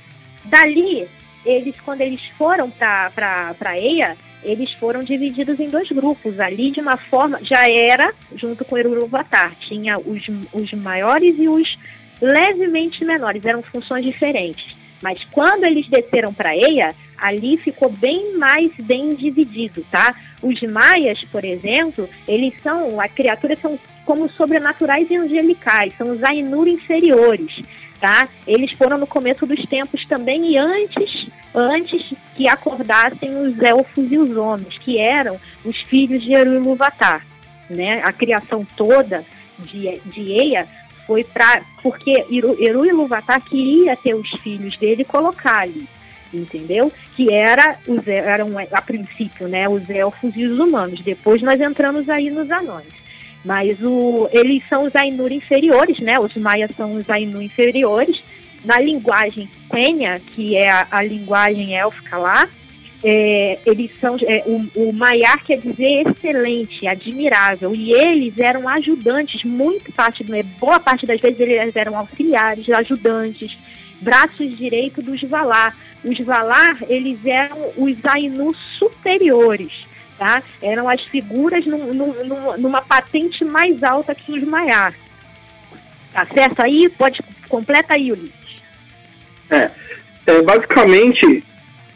[0.45, 1.07] Dali,
[1.45, 6.39] eles, quando eles foram para Eia, eles foram divididos em dois grupos.
[6.39, 11.49] Ali, de uma forma, já era, junto com o Eruvatar, tinha os, os maiores e
[11.49, 11.77] os
[12.21, 14.77] levemente menores, eram funções diferentes.
[15.03, 20.15] Mas quando eles desceram para Eia, ali ficou bem mais bem dividido, tá?
[20.43, 26.23] Os maias, por exemplo, eles são, as criaturas são como sobrenaturais e angelicais, são os
[26.23, 27.63] Ainur inferiores,
[28.01, 28.29] tá?
[28.47, 34.19] Eles foram no começo dos tempos também e antes, antes que acordassem os elfos e
[34.19, 37.25] os homens, que eram os filhos de Eru Iluvatar,
[37.71, 38.03] né?
[38.05, 39.25] A criação toda
[39.59, 40.67] de, de Eia
[41.07, 45.87] foi para porque Eru, Eru Iluvatar queria ter os filhos dele e colocar ali
[46.37, 46.93] entendeu?
[47.17, 51.01] Que era os, eram a princípio, né, os elfos e os humanos.
[51.01, 53.05] Depois nós entramos aí nos anões.
[53.45, 56.19] Mas o, eles são os Ainur inferiores, né?
[56.19, 58.23] Os maias são os Ainur inferiores.
[58.65, 62.49] Na linguagem Quenya, que é a, a linguagem élfica lá,
[63.07, 69.45] é, eles são é, o, o Maiar quer dizer excelente, admirável, e eles eram ajudantes,
[69.45, 70.25] muito parte,
[70.59, 73.55] boa parte das vezes eles eram auxiliares, ajudantes,
[74.01, 75.77] braços direitos dos Valar.
[76.03, 79.73] Os Valar, eles eram os Ainu superiores,
[80.19, 80.43] tá?
[80.63, 84.95] Eram as figuras num, num, numa patente mais alta que os Maiar.
[86.11, 86.89] Tá certo aí?
[86.89, 88.44] Pode, completa aí, Ulisses.
[89.51, 89.71] É,
[90.27, 91.45] é basicamente,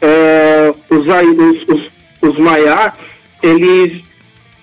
[0.01, 2.97] é, os, os, os, os Maiar,
[3.41, 4.03] eles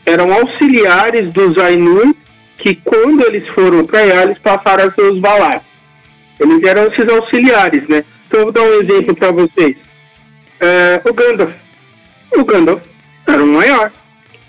[0.05, 2.15] eram auxiliares dos Ainu,
[2.59, 5.63] que quando eles foram para eles passaram a ser os Valar.
[6.39, 8.05] Eles eram esses auxiliares, né?
[8.27, 9.77] Então, eu vou dar um exemplo para vocês.
[10.61, 11.53] É, o Gandalf.
[12.37, 12.83] O Gandalf
[13.27, 13.93] era um maior.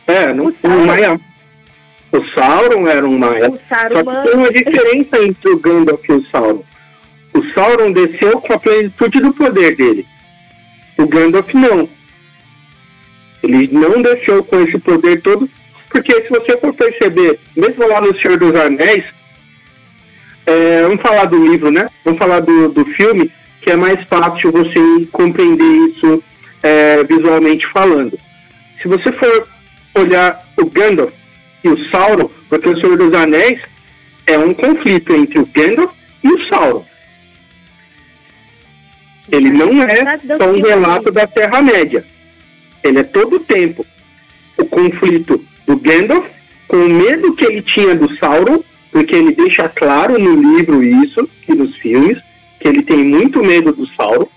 [0.05, 1.19] É, não, um maior.
[2.11, 3.51] O Sauron era um maior.
[3.67, 6.63] Só que tem uma diferença entre o Gandalf e o Sauron.
[7.37, 10.07] O Sauron desceu com a plenitude do poder dele.
[10.97, 11.87] O Gandalf não.
[13.43, 15.47] Ele não desceu com esse poder todo,
[15.87, 19.05] porque se você for perceber, mesmo lá no Senhor dos Anéis,
[20.47, 21.87] é, vamos falar do livro, né?
[22.03, 26.23] Vamos falar do, do filme, que é mais fácil você compreender isso
[26.63, 28.17] é, visualmente falando.
[28.81, 29.47] Se você for
[29.93, 31.13] olhar o Gandalf
[31.63, 33.61] e o Sauron, porque o Senhor dos Anéis
[34.25, 35.91] é um conflito entre o Gandalf
[36.23, 36.96] e o Sauron.
[39.31, 42.05] Ele não é só um relato da Terra-média.
[42.83, 43.85] Ele é todo o tempo
[44.57, 46.25] o conflito do Gandalf
[46.67, 48.63] com o medo que ele tinha do Sauron
[48.97, 52.17] porque ele deixa claro no livro isso e nos filmes,
[52.59, 54.27] que ele tem muito medo do Sauron.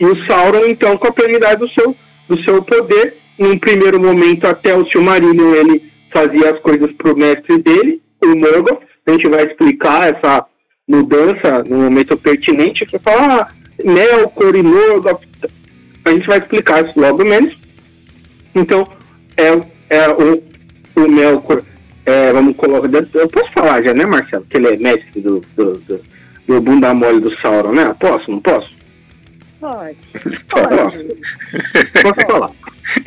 [0.00, 1.96] E o Sauron, então, com a plenidade do seu,
[2.28, 7.58] do seu poder, num primeiro momento, até o Silmarillion, ele fazia as coisas pro mestre
[7.58, 8.82] dele, o Morgoth.
[9.06, 10.44] A gente vai explicar essa
[10.88, 13.48] mudança no momento pertinente, que fala, ah,
[13.84, 15.22] Melkor e Morgoth.
[16.04, 17.56] A gente vai explicar isso logo menos.
[18.54, 18.86] Então,
[19.36, 19.48] é,
[19.88, 20.42] é o,
[20.96, 21.62] o Melkor
[22.04, 22.88] é, vamos colocar.
[23.14, 24.44] Eu posso falar já, né, Marcelo?
[24.48, 26.00] Que ele é mestre do, do, do,
[26.46, 27.94] do bunda mole do Sauron, né?
[27.98, 28.74] Posso, não posso?
[29.60, 29.96] Pode.
[30.48, 30.76] Pode.
[30.76, 32.50] Posso, posso falar.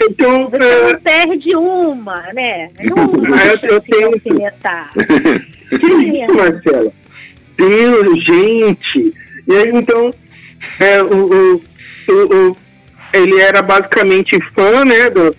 [0.02, 0.50] Então.
[0.50, 0.94] Você é...
[0.94, 2.70] não perde uma, né?
[2.80, 4.12] Não eu, eu tenho.
[4.22, 6.94] que isso, Marcelo?
[7.58, 9.14] Deus, gente!
[9.48, 10.14] E aí, então,
[10.80, 11.62] é, o, o,
[12.12, 12.58] o,
[13.14, 15.36] ele era basicamente fã, né, do,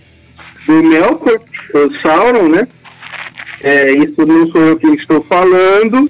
[0.65, 1.39] do Melkor,
[1.73, 2.67] o Sauron, né?
[3.61, 6.09] É, isso não sou eu que estou falando,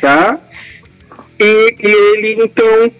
[0.00, 0.38] tá?
[1.38, 2.92] E, e ele, então,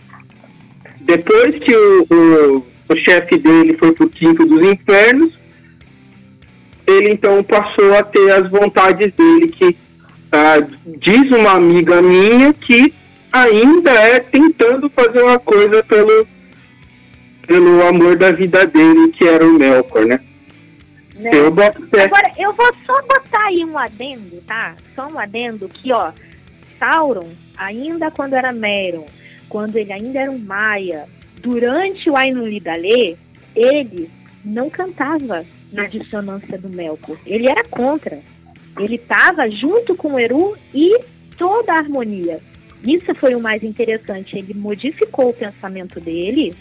[1.00, 5.32] depois que o, o chefe dele foi pro quinto dos infernos,
[6.86, 9.76] ele então passou a ter as vontades dele, que
[10.32, 12.92] ah, diz uma amiga minha que
[13.30, 16.26] ainda é tentando fazer uma coisa pelo,
[17.46, 20.20] pelo amor da vida dele, que era o Melkor, né?
[21.16, 21.30] Né?
[21.32, 24.74] Eu boto Agora, eu vou só botar aí um adendo, tá?
[24.94, 26.10] Só um adendo que, ó,
[26.78, 29.06] Sauron, ainda quando era Meron,
[29.48, 31.06] quando ele ainda era um Maia,
[31.40, 33.16] durante o Ainulidale,
[33.54, 34.10] ele
[34.44, 37.16] não cantava na dissonância do Melkor.
[37.24, 38.18] Ele era contra.
[38.78, 40.98] Ele estava junto com o Eru e
[41.36, 42.40] toda a harmonia.
[42.84, 44.36] Isso foi o mais interessante.
[44.36, 46.54] Ele modificou o pensamento dele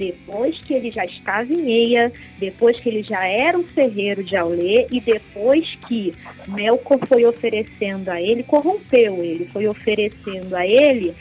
[0.00, 4.34] depois que ele já estava em Eia, depois que ele já era um ferreiro de
[4.34, 6.14] Aulê e depois que
[6.48, 11.14] Melkor foi oferecendo a ele, corrompeu ele, foi oferecendo a ele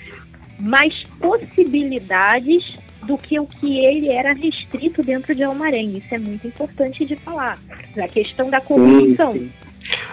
[0.58, 5.98] mais possibilidades do que o que ele era restrito dentro de Almarém.
[5.98, 7.60] Isso é muito importante de falar.
[7.98, 9.34] A questão da corrupção.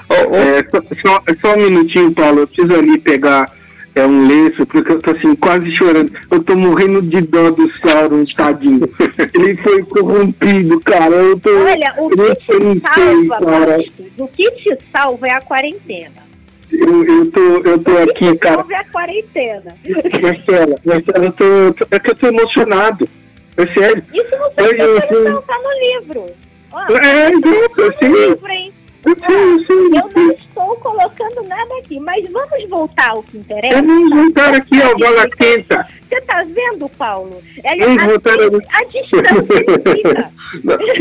[0.08, 0.64] É,
[1.00, 2.40] só, só, um minutinho, Paulo.
[2.40, 3.52] Eu preciso ali pegar
[3.96, 6.12] é um lenço, porque eu tô assim, quase chorando.
[6.30, 8.88] Eu tô morrendo de dó do Sauron, tadinho.
[9.32, 11.14] Ele foi corrompido, cara.
[11.14, 13.78] Eu tô, Olha, o que te salva, cara.
[14.18, 16.26] o que te salva é a quarentena.
[16.70, 18.64] Eu, eu, tô, eu tô aqui, que cara.
[18.68, 19.74] É a quarentena.
[20.22, 23.08] Marcela, Marcela, eu tô, é que eu tô emocionado.
[23.56, 24.04] É sério.
[24.12, 26.26] Isso não, eu, eu, eu, não tá no livro.
[26.70, 28.72] Ó, é, eu, tá no livro, hein?
[29.06, 33.80] Eu não estou colocando nada aqui, mas vamos voltar ao que interessa.
[33.80, 35.86] Vamos voltar aqui ao bola quenta.
[36.08, 37.40] Você está vendo, Paulo?
[37.62, 38.46] É, a, voltar ao...
[38.46, 40.32] a distância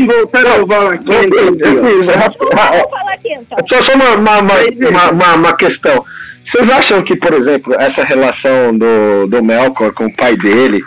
[0.05, 0.97] voltar ao bola
[3.17, 3.63] quenta.
[3.63, 6.05] Só, só uma, uma, uma, uma, uma questão.
[6.45, 10.79] Vocês acham que, por exemplo, essa relação do, do Melkor com o pai dele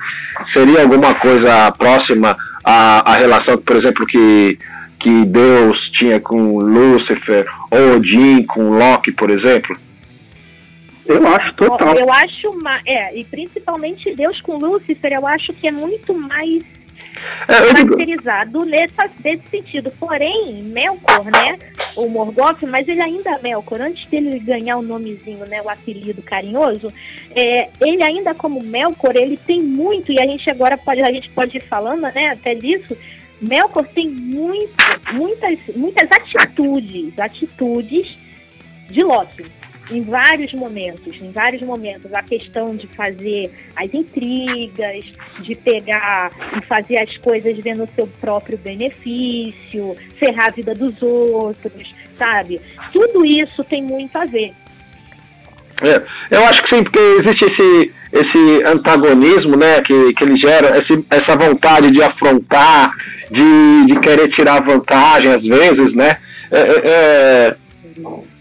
[0.45, 4.57] seria alguma coisa próxima à, à relação, por exemplo, que
[4.99, 9.77] que Deus tinha com Lúcifer, ou Odin com Loki, por exemplo?
[11.07, 11.97] Eu acho total.
[11.97, 16.63] Eu acho, é, e principalmente Deus com Lúcifer, eu acho que é muito mais
[17.47, 19.91] é, caracterizado nessa, nesse sentido.
[19.99, 21.59] Porém, Melkor, né,
[21.97, 26.21] o Morgoth, mas ele ainda é Melkor, antes dele ganhar o nomezinho, né, o apelido
[26.21, 26.93] carinhoso,
[27.35, 31.31] é, ele ainda como Melkor, ele tem muito, e a gente agora pode, a gente
[31.31, 32.95] pode ir falando, né, até disso,
[33.41, 34.75] Melkor tem muito,
[35.13, 38.17] muitas, muitas atitudes, atitudes
[38.91, 39.47] de Loki.
[39.91, 45.05] Em vários momentos, em vários momentos, a questão de fazer as intrigas,
[45.41, 51.01] de pegar e fazer as coisas vendo o seu próprio benefício, ferrar a vida dos
[51.01, 52.61] outros, sabe?
[52.93, 54.53] Tudo isso tem muito a ver.
[55.83, 60.77] É, eu acho que sim, porque existe esse, esse antagonismo né, que, que ele gera,
[60.77, 62.93] esse, essa vontade de afrontar,
[63.31, 66.19] de, de querer tirar vantagem às vezes, né?
[66.51, 67.57] É, é, é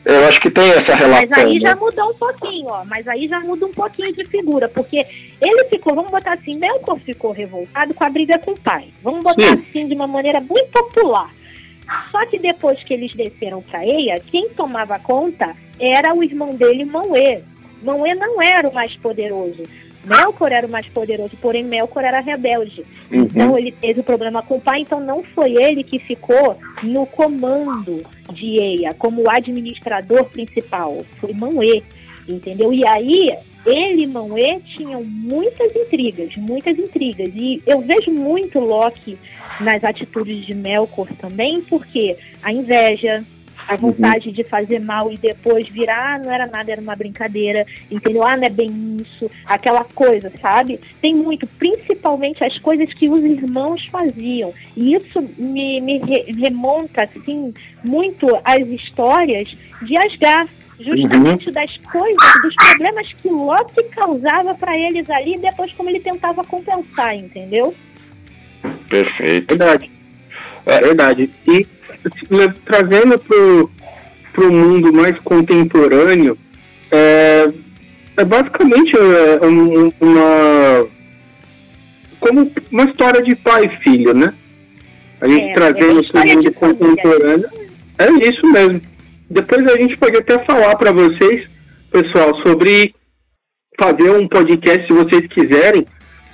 [0.07, 1.27] eu acho que tem essa relação.
[1.27, 1.69] Mas aí né?
[1.69, 2.85] já mudou um pouquinho, ó.
[2.85, 5.05] Mas aí já muda um pouquinho de figura, porque
[5.41, 8.87] ele ficou, vamos botar assim, Melkor ficou revoltado com a briga com o pai.
[9.03, 9.65] Vamos botar Sim.
[9.69, 11.29] assim de uma maneira muito popular.
[12.09, 16.85] Só que depois que eles desceram para Eia, quem tomava conta era o irmão dele,
[16.85, 17.41] Mauê.
[17.81, 19.63] Mauê não era o mais poderoso.
[20.03, 22.85] Melkor era o mais poderoso, porém Melkor era rebelde.
[23.11, 23.23] Uhum.
[23.23, 27.05] Então ele teve o problema com o pai, então não foi ele que ficou no
[27.05, 31.05] comando de Eia, como administrador principal.
[31.19, 31.83] Foi Mauê,
[32.27, 32.71] entendeu?
[32.71, 33.35] E aí
[33.65, 37.31] ele e Mauê tinham muitas intrigas, muitas intrigas.
[37.35, 39.17] E eu vejo muito Loki
[39.59, 43.25] nas atitudes de Melkor também, porque a inveja,
[43.67, 43.91] a uhum.
[43.91, 44.33] vontade uhum.
[44.33, 48.23] de fazer mal e depois virar, ah, não era nada, era uma brincadeira, entendeu?
[48.23, 50.79] Ah, não é bem isso, aquela coisa, sabe?
[51.01, 54.53] Tem muito, principalmente as coisas que os irmãos faziam.
[54.75, 57.53] E isso me, me remonta, assim,
[57.83, 60.49] muito às histórias de Asgard
[60.79, 61.53] justamente uhum.
[61.53, 66.43] das coisas, dos problemas que Loki causava para eles ali, e depois como ele tentava
[66.43, 67.73] compensar, entendeu?
[68.89, 69.57] Perfeito.
[69.57, 69.91] Verdade.
[70.65, 71.29] É verdade.
[71.47, 71.65] E
[72.65, 76.37] trazendo para o mundo mais contemporâneo,
[76.91, 77.49] é,
[78.17, 79.39] é basicamente é,
[79.99, 80.87] uma
[82.19, 84.33] como uma história de pai e filho, né?
[85.21, 87.49] A gente é, trazendo para o mundo contemporâneo.
[87.97, 88.81] É isso mesmo.
[89.29, 91.47] Depois a gente pode até falar para vocês,
[91.91, 92.93] pessoal, sobre
[93.79, 95.85] fazer um podcast, se vocês quiserem,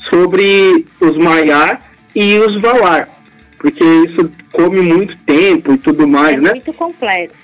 [0.09, 1.81] sobre os Maiar
[2.15, 3.09] e os Valar.
[3.57, 6.49] Porque isso come muito tempo e tudo mais, é né?
[6.51, 7.35] muito complexo.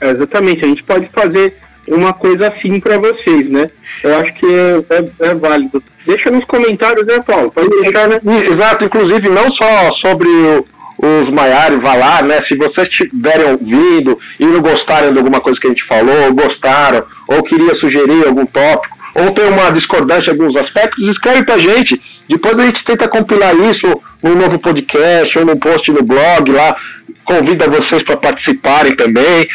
[0.00, 1.56] É, exatamente, a gente pode fazer
[1.88, 3.70] uma coisa assim para vocês, né?
[4.04, 5.82] Eu acho que é, é, é, válido.
[6.06, 7.50] Deixa nos comentários, né, Paulo?
[7.50, 8.20] Pode deixar, né?
[8.46, 10.66] Exato, inclusive não só sobre o,
[10.98, 12.40] os Maiar e Valar, né?
[12.40, 16.34] Se vocês estiverem ouvindo e não gostarem de alguma coisa que a gente falou, ou
[16.34, 21.58] gostaram, ou queria sugerir algum tópico, ou tem uma discordância em alguns aspectos, escreve pra
[21.58, 22.00] gente.
[22.28, 23.86] Depois a gente tenta compilar isso
[24.22, 26.76] num novo podcast ou num post no blog lá.
[27.24, 29.48] Convida vocês para participarem também,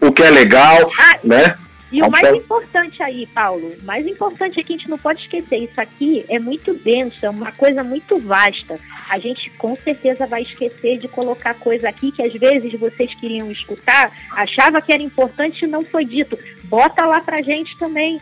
[0.00, 1.54] o que é legal, ah, né?
[1.90, 5.22] E o mais importante aí, Paulo, o mais importante é que a gente não pode
[5.22, 8.78] esquecer, isso aqui é muito denso, é uma coisa muito vasta.
[9.08, 13.50] A gente com certeza vai esquecer de colocar coisa aqui que às vezes vocês queriam
[13.50, 16.38] escutar, achava que era importante e não foi dito.
[16.64, 18.20] Bota lá pra gente também.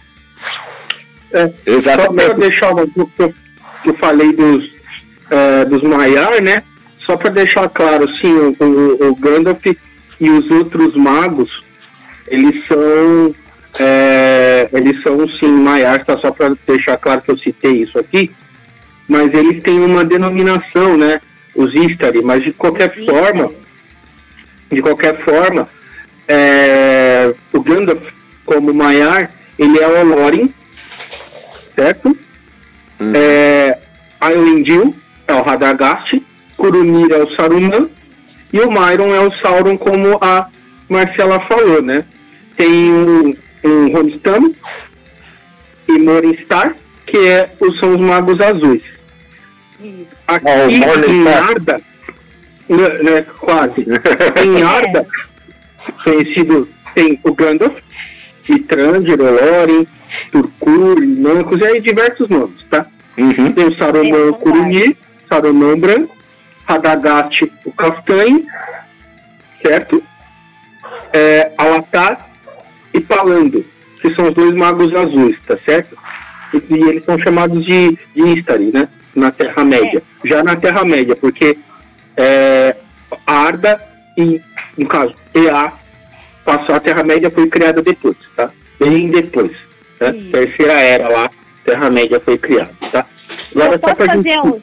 [1.33, 2.23] É, Exatamente.
[2.23, 3.35] Só para deixar uma que eu,
[3.83, 6.63] que eu falei dos, uh, dos Maiar, né?
[7.05, 9.65] Só para deixar claro, sim, o, o, o Gandalf
[10.19, 11.51] e os outros magos,
[12.27, 13.35] eles são
[13.79, 16.19] é, eles são sim Maiar, tá?
[16.19, 18.31] Só para deixar claro que eu citei isso aqui,
[19.09, 21.21] mas eles têm uma denominação, né?
[21.55, 23.51] Os Istari, mas de qualquer forma,
[24.71, 25.69] de qualquer forma,
[26.29, 28.03] é, o Gandalf
[28.45, 30.53] como Maiar, ele é o Olorin,
[31.75, 32.17] certo?
[33.01, 33.13] Hum.
[33.15, 33.79] É,
[34.21, 34.95] Aelindil
[35.27, 36.23] é o Radagast,
[36.57, 37.89] Curunir é o Saruman
[38.53, 40.49] e o Myron é o Sauron, como a
[40.89, 42.05] Marcela falou, né?
[42.57, 43.35] Tem um,
[43.65, 44.55] um Ronstam
[45.89, 46.75] e Morningstar,
[47.07, 48.83] que é, são os Magos Azuis.
[50.27, 51.81] Aqui oh, em Arda,
[52.69, 53.87] né, né, quase,
[54.45, 55.07] em Arda,
[56.03, 57.75] conhecido, tem o Gandalf,
[58.49, 59.87] Itrandir, Olorin,
[60.31, 62.87] Turkur, Mancos, e aí diversos nomes, tá?
[63.17, 63.53] Uhum.
[63.53, 64.97] Tem o Saruman Curuni,
[65.29, 66.17] Saruman Branco,
[66.67, 68.45] Radagast, o Castanho,
[69.63, 70.03] certo?
[71.13, 72.29] É, Alatar
[72.93, 73.65] e Palando,
[74.01, 75.97] que são os dois magos azuis, tá certo?
[76.53, 78.89] E, e eles são chamados de, de Istari, né?
[79.15, 80.03] Na Terra-média.
[80.25, 80.29] É.
[80.29, 81.59] Já na Terra-média, porque
[82.17, 82.77] é,
[83.27, 83.81] Arda
[84.17, 84.41] e,
[84.77, 85.73] no caso, EA,
[86.47, 88.51] passou a Terra-média foi criada depois, tá?
[88.79, 89.53] Bem depois.
[90.01, 90.31] Né?
[90.33, 91.31] Terceira era lá,
[91.65, 93.05] Terra-média foi criada, tá?
[93.55, 94.47] Agora, só pra fazer gente...
[94.47, 94.63] um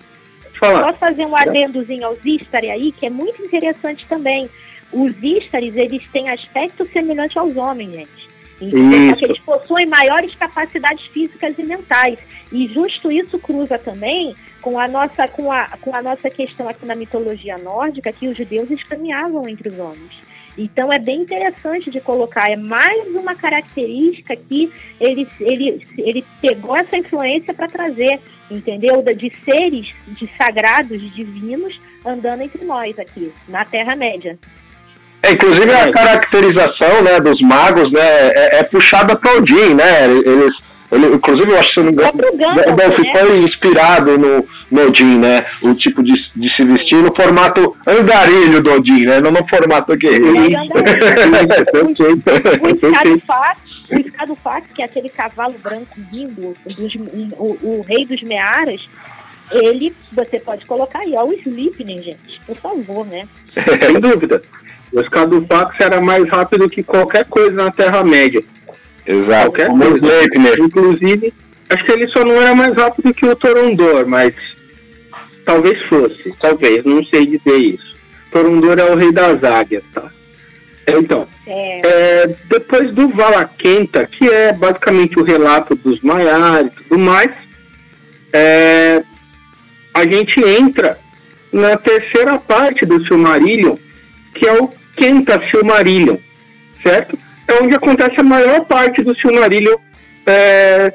[0.64, 0.84] falar.
[0.84, 4.50] Posso fazer um adendozinho aos Istari aí, que é muito interessante também.
[4.92, 8.24] Os Ístares, eles têm aspecto semelhante aos homens, gente.
[8.62, 12.18] Então, eles possuem maiores capacidades físicas e mentais.
[12.52, 16.86] E justo isso cruza também com a nossa, com a, com a nossa questão aqui
[16.86, 20.12] na mitologia nórdica, que os deuses caminhavam entre os homens.
[20.58, 26.76] Então é bem interessante de colocar, é mais uma característica que ele, ele, ele pegou
[26.76, 29.02] essa influência para trazer, entendeu?
[29.02, 34.38] De seres de sagrados, divinos, andando entre nós aqui, na Terra-média.
[35.24, 40.04] É, inclusive a caracterização né, dos magos né, é, é puxada para Odin, né?
[40.06, 40.62] Eles
[40.94, 43.12] ele, inclusive, eu acho que me engano, Gandalf né?
[43.12, 45.46] foi inspirado no, no Odin, né?
[45.62, 49.20] O tipo de, de se vestir no formato andarilho do Odin, né?
[49.20, 50.34] Não no formato guerreiro.
[53.90, 56.96] o Escadufax, que é aquele cavalo branco lindo, dos,
[57.38, 58.88] o, o, rei dos Mearas,
[59.52, 63.28] ele, você pode colocar aí, ó, o Sleeping, gente, por favor, né?
[63.50, 64.44] Sem dúvida.
[64.92, 68.44] O Escadufax era mais rápido que qualquer coisa na Terra-média.
[69.06, 69.52] Exato.
[69.52, 70.06] Qualquer coisa.
[70.60, 71.34] Inclusive,
[71.70, 74.34] acho que ele só não era mais rápido que o Torondor, mas
[75.46, 77.96] talvez fosse, talvez, não sei dizer isso.
[78.32, 80.10] Torondor é o rei das águias, tá?
[80.88, 81.82] Então, é.
[81.86, 87.32] É, depois do Valaquenta, que é basicamente o relato dos Maiar e tudo mais,
[88.34, 89.04] é,
[89.94, 90.98] a gente entra
[91.52, 93.78] na terceira parte do Silmarillion,
[94.34, 96.18] que é o Quenta Silmarillion,
[96.82, 97.18] certo?
[97.48, 99.76] É onde acontece a maior parte do Silmarillion.
[100.26, 100.94] É,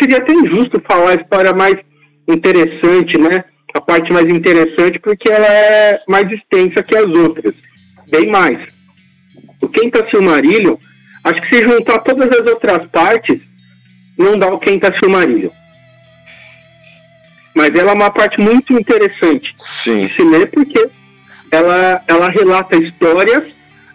[0.00, 1.76] seria até injusto falar a história mais
[2.28, 3.44] interessante, né?
[3.74, 7.54] A parte mais interessante, porque ela é mais extensa que as outras.
[8.08, 8.58] Bem mais.
[9.60, 10.76] O Quinta Silmarillion,
[11.24, 13.40] acho que se juntar todas as outras partes,
[14.16, 15.50] não dá o Quinta Silmarillion.
[17.54, 20.06] Mas ela é uma parte muito interessante Sim.
[20.06, 20.88] de se ler, porque
[21.50, 23.44] ela, ela relata histórias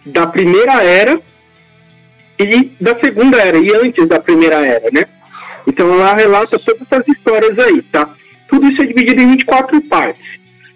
[0.04, 1.20] da primeira era
[2.42, 5.04] e da segunda era, e antes da primeira era, né?
[5.66, 8.08] Então ela relata todas essas histórias aí, tá?
[8.48, 10.24] Tudo isso é dividido em 24 partes.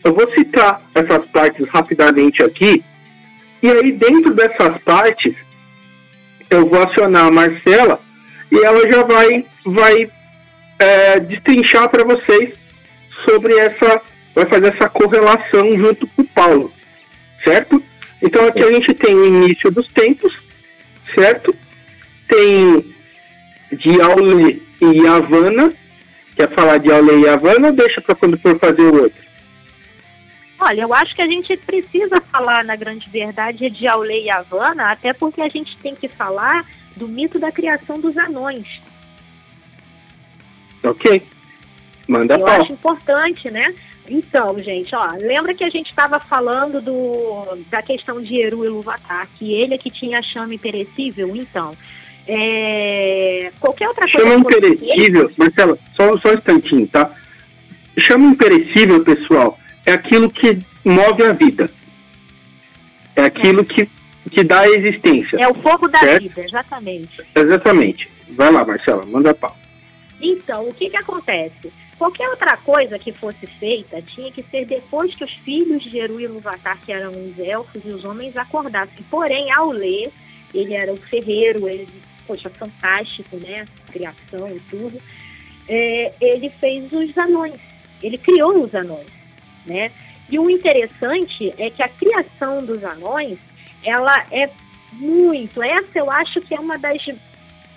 [0.02, 2.84] Eu vou citar essas partes rapidamente aqui,
[3.62, 5.34] e aí dentro dessas partes
[6.50, 7.98] eu vou acionar a Marcela
[8.52, 10.10] e ela já vai, vai
[10.78, 12.52] é, destrinchar para vocês
[13.24, 14.02] sobre essa,
[14.34, 16.72] vai fazer essa correlação junto com o Paulo,
[17.42, 17.82] certo?
[18.22, 20.32] Então aqui a gente tem o início dos tempos,
[21.14, 21.54] certo?
[22.28, 22.94] Tem
[23.72, 25.72] de Aule e Havana.
[26.36, 29.24] Quer falar de Aule e Havana ou deixa para quando for fazer o outro?
[30.58, 34.92] Olha, eu acho que a gente precisa falar, na grande verdade, de Aule e Havana,
[34.92, 36.64] até porque a gente tem que falar
[36.96, 38.80] do mito da criação dos anões.
[40.82, 41.26] Ok.
[42.06, 43.74] Manda Eu acho importante, né?
[44.08, 49.26] Então, gente, ó, lembra que a gente estava falando do, da questão de Eru Iluvatar,
[49.38, 51.34] que ele é que tinha a chama imperecível?
[51.34, 51.74] Então,
[52.26, 54.26] É, qualquer outra coisa.
[54.26, 57.10] Chama imperecível, Marcela, só, só um instantinho, tá?
[57.98, 61.70] Chama imperecível, pessoal, é aquilo que move a vida.
[63.14, 63.64] É aquilo é.
[63.64, 63.88] que,
[64.30, 65.36] que dá a existência.
[65.38, 66.22] É o fogo da certo?
[66.22, 67.22] vida, exatamente.
[67.34, 68.08] Exatamente.
[68.30, 69.54] Vai lá, Marcela, manda pau.
[70.20, 71.70] Então, o que que acontece?
[71.98, 76.20] Qualquer outra coisa que fosse feita tinha que ser depois que os filhos de Eru
[76.20, 79.04] e Luvatar, que eram os elfos e os homens, acordassem.
[79.10, 80.10] Porém, ao ler,
[80.52, 81.88] ele era o ferreiro, ele,
[82.26, 83.66] poxa, fantástico, né?
[83.90, 85.00] Criação e tudo.
[85.68, 87.60] É, ele fez os anões,
[88.02, 89.08] ele criou os anões,
[89.64, 89.90] né?
[90.28, 93.38] E o interessante é que a criação dos anões,
[93.82, 94.50] ela é
[94.92, 97.02] muito, essa eu acho que é uma das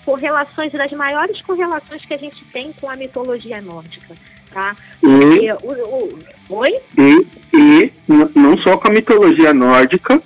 [0.08, 4.16] correlações, das maiores correlações que a gente tem com a mitologia nórdica.
[4.50, 4.74] Tá?
[5.04, 6.20] E, o, o,
[6.60, 6.80] oi?
[6.98, 7.94] E, e
[8.34, 10.24] não só com a mitologia nórdica,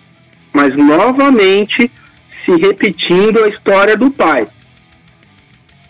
[0.54, 1.92] mas novamente
[2.46, 4.48] se repetindo a história do pai.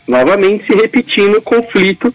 [0.07, 2.13] Novamente se repetindo o conflito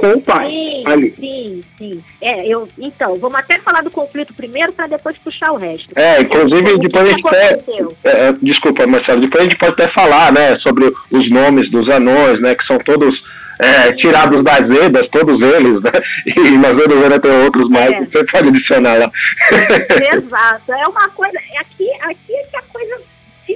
[0.00, 0.48] com o pai.
[0.48, 1.14] Sim, ali.
[1.18, 2.04] sim, sim.
[2.22, 5.88] É, eu, então, vamos até falar do conflito primeiro para depois puxar o resto.
[5.94, 7.60] É, inclusive depois a gente até.
[8.04, 11.90] É, é, desculpa, Marcelo, depois a gente pode até falar, né, sobre os nomes dos
[11.90, 13.22] anões, né, que são todos
[13.58, 15.92] é, tirados das Edas, todos eles, né?
[16.24, 18.04] E nas Edas ainda tem outros mais, é.
[18.04, 19.12] você pode adicionar lá.
[20.16, 21.38] Exato, é uma coisa.
[21.60, 23.00] Aqui, aqui é que a coisa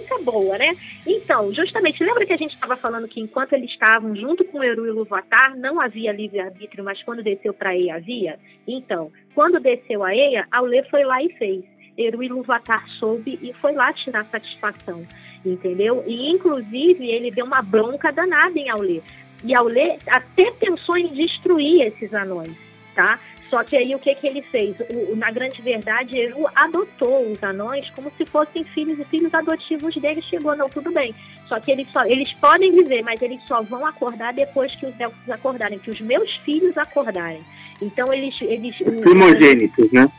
[0.05, 0.77] fica boa, né?
[1.07, 4.87] Então, justamente, lembra que a gente estava falando que enquanto eles estavam junto com Eru
[4.87, 8.39] e Luvatar, não havia livre-arbítrio, mas quando desceu para Eia havia?
[8.67, 11.65] Então, quando desceu a Eia, Aulê foi lá e fez.
[11.97, 15.07] Eru e Luvatar soube e foi lá tirar satisfação,
[15.45, 16.05] entendeu?
[16.07, 19.01] E, inclusive, ele deu uma bronca danada em Aulê.
[19.45, 22.57] E Aulê até pensou em destruir esses anões,
[22.95, 23.21] tá?
[23.55, 24.75] Só que aí o que, que ele fez?
[24.91, 29.95] O, na grande verdade, Eru adotou os anões como se fossem filhos e filhos adotivos
[29.95, 30.21] dele.
[30.23, 31.15] Chegou, não, tudo bem.
[31.47, 34.99] Só que eles, só, eles podem viver, mas eles só vão acordar depois que os
[34.99, 37.45] elfos acordarem, que os meus filhos acordarem.
[37.81, 38.35] Então eles.
[38.43, 40.11] eles os primogênitos, né?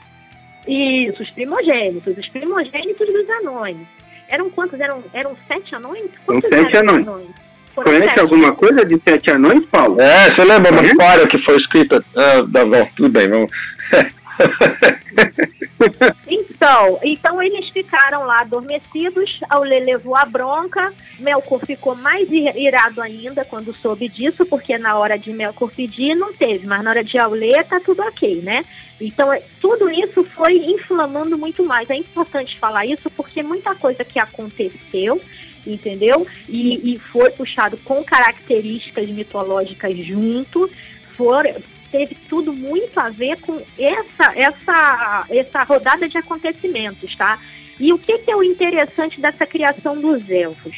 [0.65, 3.85] Isso, os primogênitos, os primogênitos dos anões.
[4.29, 4.79] Eram quantos?
[4.79, 6.09] Eram, eram sete anões?
[6.25, 7.05] Quantos são sete anões.
[7.05, 7.44] anões?
[7.75, 8.19] Conhece sete.
[8.19, 9.99] alguma coisa de Sete Anões, Paulo?
[9.99, 12.03] É, você lembra uma história que foi escrita.
[12.15, 13.51] Ah, bom, tudo bem, vamos.
[16.27, 23.45] então, então eles ficaram lá adormecidos, Aulê levou a bronca, Melkor ficou mais irado ainda
[23.45, 27.17] quando soube disso, porque na hora de Melkor pedir não teve, mas na hora de
[27.17, 28.65] Aulê tá tudo ok, né?
[28.99, 31.89] Então, é, tudo isso foi inflamando muito mais.
[31.89, 35.21] É importante falar isso porque muita coisa que aconteceu
[35.65, 36.27] entendeu?
[36.47, 40.69] E, e foi puxado com características mitológicas junto,
[41.15, 41.45] for,
[41.91, 47.39] teve tudo muito a ver com essa, essa, essa rodada de acontecimentos, tá?
[47.79, 50.75] E o que, que é o interessante dessa criação dos elfos?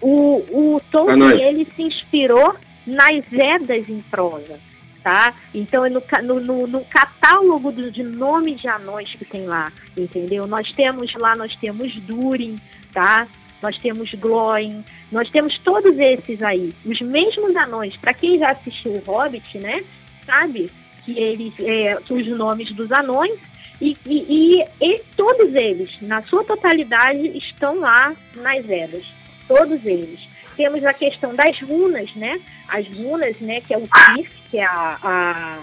[0.00, 2.54] O, o Tolkien, ele se inspirou
[2.86, 4.58] nas Edas em prosa,
[5.02, 5.34] tá?
[5.54, 6.02] Então, é no,
[6.40, 10.46] no, no catálogo de nomes de anões que tem lá, entendeu?
[10.46, 12.58] Nós temos lá, nós temos Durin,
[12.92, 13.26] tá?
[13.62, 17.96] Nós temos Gloin, nós temos todos esses aí, os mesmos anões.
[17.96, 19.82] Para quem já assistiu o Hobbit, né,
[20.24, 20.70] sabe
[21.04, 23.38] que eles, é, os nomes dos anões
[23.80, 29.04] e, e, e, e, todos eles, na sua totalidade, estão lá nas Edas,
[29.46, 30.20] todos eles.
[30.56, 32.40] Temos a questão das runas, né?
[32.66, 35.58] As runas, né, que é o Sif, que é a, a,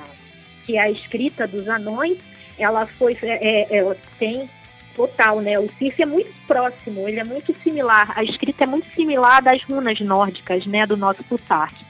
[0.65, 2.17] que é a escrita dos anões,
[2.57, 4.49] ela foi, é ela tem
[4.95, 5.59] Total, né?
[5.59, 9.61] O Circe é muito próximo, ele é muito similar, a escrita é muito similar das
[9.63, 11.83] runas nórdicas, né, do nosso Plutarque.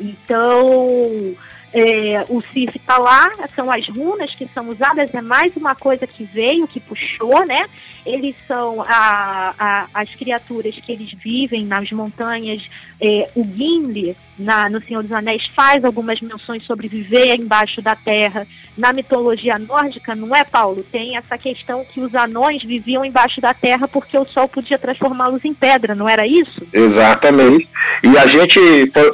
[0.00, 1.34] Então,
[1.72, 6.06] é, o Circe está lá, são as runas que são usadas, é mais uma coisa
[6.06, 7.64] que veio, que puxou, né?
[8.04, 12.62] Eles são a, a, as criaturas que eles vivem nas montanhas.
[13.00, 17.94] É, o Gimli, na, no Senhor dos Anéis, faz algumas menções sobre viver embaixo da
[17.94, 18.46] terra
[18.76, 20.84] na mitologia nórdica, não é, Paulo?
[20.90, 25.44] Tem essa questão que os anões viviam embaixo da terra porque o sol podia transformá-los
[25.44, 26.66] em pedra, não era isso?
[26.72, 27.68] Exatamente.
[28.02, 28.58] E a gente,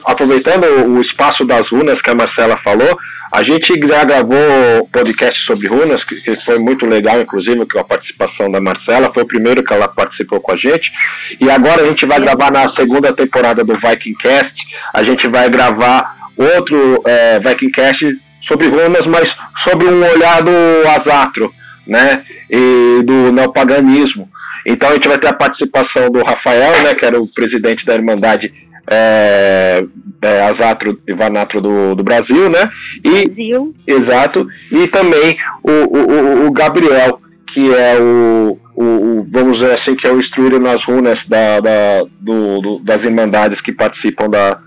[0.04, 2.98] aproveitando o espaço das runas que a Marcela falou,
[3.30, 8.50] a gente já gravou podcast sobre runas, que foi muito legal, inclusive, com a participação
[8.50, 10.92] da Marcela, foi o primeiro que ela participou com a gente.
[11.38, 15.48] E agora a gente vai gravar na segunda temporada do Viking Cast, a gente vai
[15.50, 21.52] gravar outro é, Viking Cast sobre runas, mas sobre um olhar do Asatro,
[21.86, 24.28] né, e do neopaganismo.
[24.66, 27.94] Então a gente vai ter a participação do Rafael, né, que era o presidente da
[27.94, 28.52] Irmandade
[28.90, 29.84] é,
[30.22, 32.70] é, Asatro e Vanatro do, do Brasil, né?
[33.04, 33.74] E, Brasil.
[33.86, 34.48] Exato.
[34.72, 40.12] E também o, o, o Gabriel, que é o, o, vamos dizer assim, que é
[40.12, 44.58] o instruído nas runas da, da do, do, das irmandades que participam da,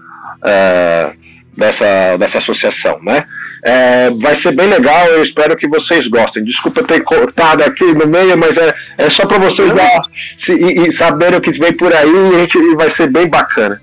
[0.45, 1.11] é,
[1.57, 3.25] dessa, dessa associação, né?
[3.63, 6.43] É, vai ser bem legal, eu espero que vocês gostem.
[6.43, 10.01] Desculpa ter cortado aqui no meio, mas é, é só para vocês dar,
[10.37, 13.27] se, e, e saberem o que vem por aí e a gente vai ser bem
[13.27, 13.79] bacana.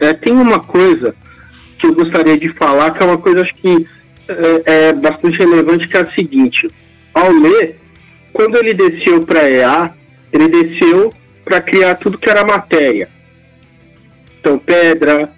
[0.00, 1.14] É, tem uma coisa
[1.78, 3.86] que eu gostaria de falar, que é uma coisa acho que
[4.28, 6.70] é, é bastante relevante, que é a seguinte.
[7.12, 7.78] Ao ler,
[8.32, 9.92] quando ele desceu para EA,
[10.32, 11.12] ele desceu
[11.44, 13.08] para criar tudo que era matéria.
[14.40, 15.30] Então, pedra,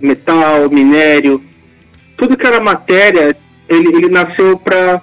[0.00, 1.42] metal, minério,
[2.16, 3.34] tudo que era matéria,
[3.68, 5.00] ele, ele nasceu para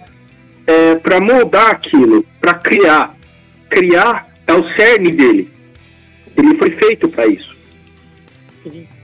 [0.68, 3.16] é, para moldar aquilo, para criar.
[3.70, 5.50] Criar é o cerne dele.
[6.36, 7.55] Ele foi feito para isso.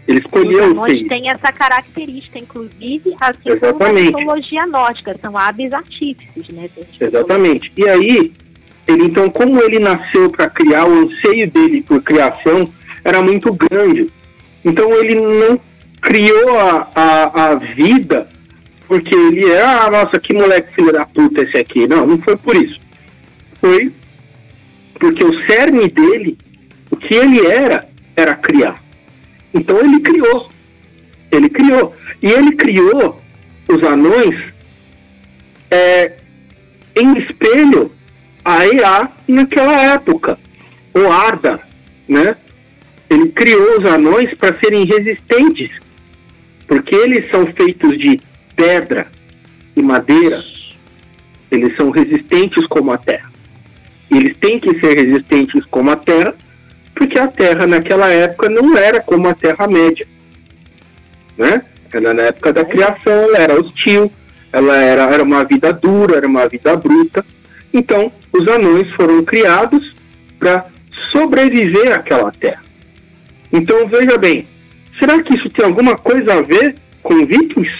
[0.07, 3.71] Ele escolheu Os anões têm essa característica, inclusive, assim Exatamente.
[3.73, 6.69] como a mitologia nórdica, são hábeis artífices, né?
[6.99, 7.71] Exatamente.
[7.77, 8.33] E aí,
[8.87, 12.71] ele então, como ele nasceu para criar, o anseio dele por criação
[13.03, 14.11] era muito grande.
[14.63, 15.59] Então ele não
[16.01, 18.27] criou a, a, a vida
[18.87, 21.87] porque ele é, ah, nossa, que moleque filho da puta esse aqui.
[21.87, 22.77] Não, não foi por isso.
[23.61, 23.89] Foi
[24.95, 26.37] porque o cerne dele,
[26.91, 28.83] o que ele era, era criar.
[29.53, 30.49] Então ele criou.
[31.31, 31.95] Ele criou.
[32.21, 33.21] E ele criou
[33.67, 34.51] os anões
[35.69, 36.13] é,
[36.95, 37.91] em espelho
[38.43, 40.37] a EA naquela época,
[40.93, 41.59] o Arda,
[42.07, 42.35] né?
[43.09, 45.69] Ele criou os anões para serem resistentes,
[46.67, 48.19] porque eles são feitos de
[48.55, 49.07] pedra
[49.75, 50.43] e madeira,
[51.51, 53.29] eles são resistentes como a terra.
[54.09, 56.35] Eles têm que ser resistentes como a terra
[57.01, 60.07] porque a Terra naquela época não era como a Terra-média.
[61.35, 61.63] Né?
[61.91, 64.11] Ela, na época da criação ela era hostil,
[64.53, 67.25] ela era, era uma vida dura, era uma vida bruta.
[67.73, 69.95] Então, os anões foram criados
[70.37, 70.67] para
[71.11, 72.61] sobreviver àquela terra.
[73.51, 74.45] Então, veja bem,
[74.99, 77.73] será que isso tem alguma coisa a ver com vikings?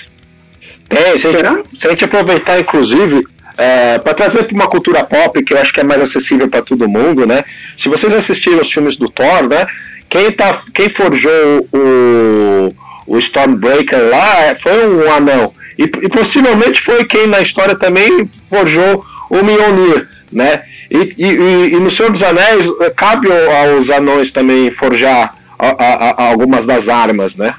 [0.90, 3.24] Tem, se a, gente, se a gente aproveitar, inclusive,
[3.58, 6.62] é, para trazer para uma cultura pop que eu acho que é mais acessível para
[6.62, 7.44] todo mundo, né?
[7.78, 9.66] Se vocês assistiram os filmes do Thor, né?
[10.10, 12.74] Quem, tá, quem forjou o,
[13.08, 15.54] o Stormbreaker lá é, foi um anão.
[15.78, 20.64] E, e, possivelmente foi quem na história também forjou o Mjolnir, né?
[20.90, 22.66] E, e, e, no Senhor dos Anéis
[22.98, 27.56] cabe aos anões também forjar a, a, a algumas das armas, né?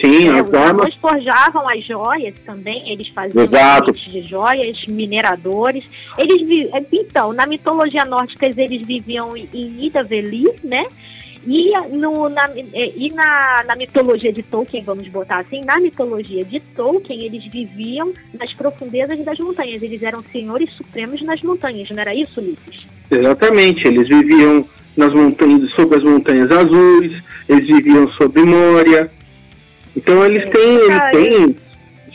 [0.00, 3.92] Sim, é, os armas forjavam as joias também, eles faziam Exato.
[3.92, 5.84] de joias, mineradores.
[6.16, 10.86] Eles é, então, na mitologia nórdica eles viviam em Nidavellir, né?
[11.46, 16.42] E, no, na, é, e na, na mitologia de Tolkien, vamos botar assim, na mitologia
[16.42, 19.82] de Tolkien, eles viviam nas profundezas das montanhas.
[19.82, 22.86] Eles eram senhores supremos nas montanhas, não era isso, Ulisses?
[23.10, 24.66] Exatamente, eles viviam
[24.96, 29.10] nas montanhas, sobre as montanhas azuis, eles viviam sobre Moria,
[29.96, 31.56] então eles têm, eles têm,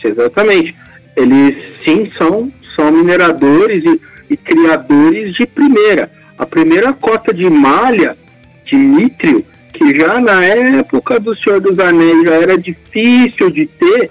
[0.04, 0.74] exatamente,
[1.16, 4.00] eles sim são, são mineradores e,
[4.30, 6.10] e criadores de primeira.
[6.38, 8.16] A primeira cota de malha
[8.64, 14.10] de nítrio, que já na época do Senhor dos Anéis já era difícil de ter,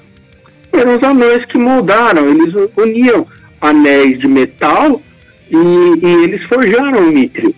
[0.72, 3.26] eram os anões que moldaram, eles uniam
[3.60, 5.02] anéis de metal
[5.50, 7.54] e, e eles forjaram o nítrio.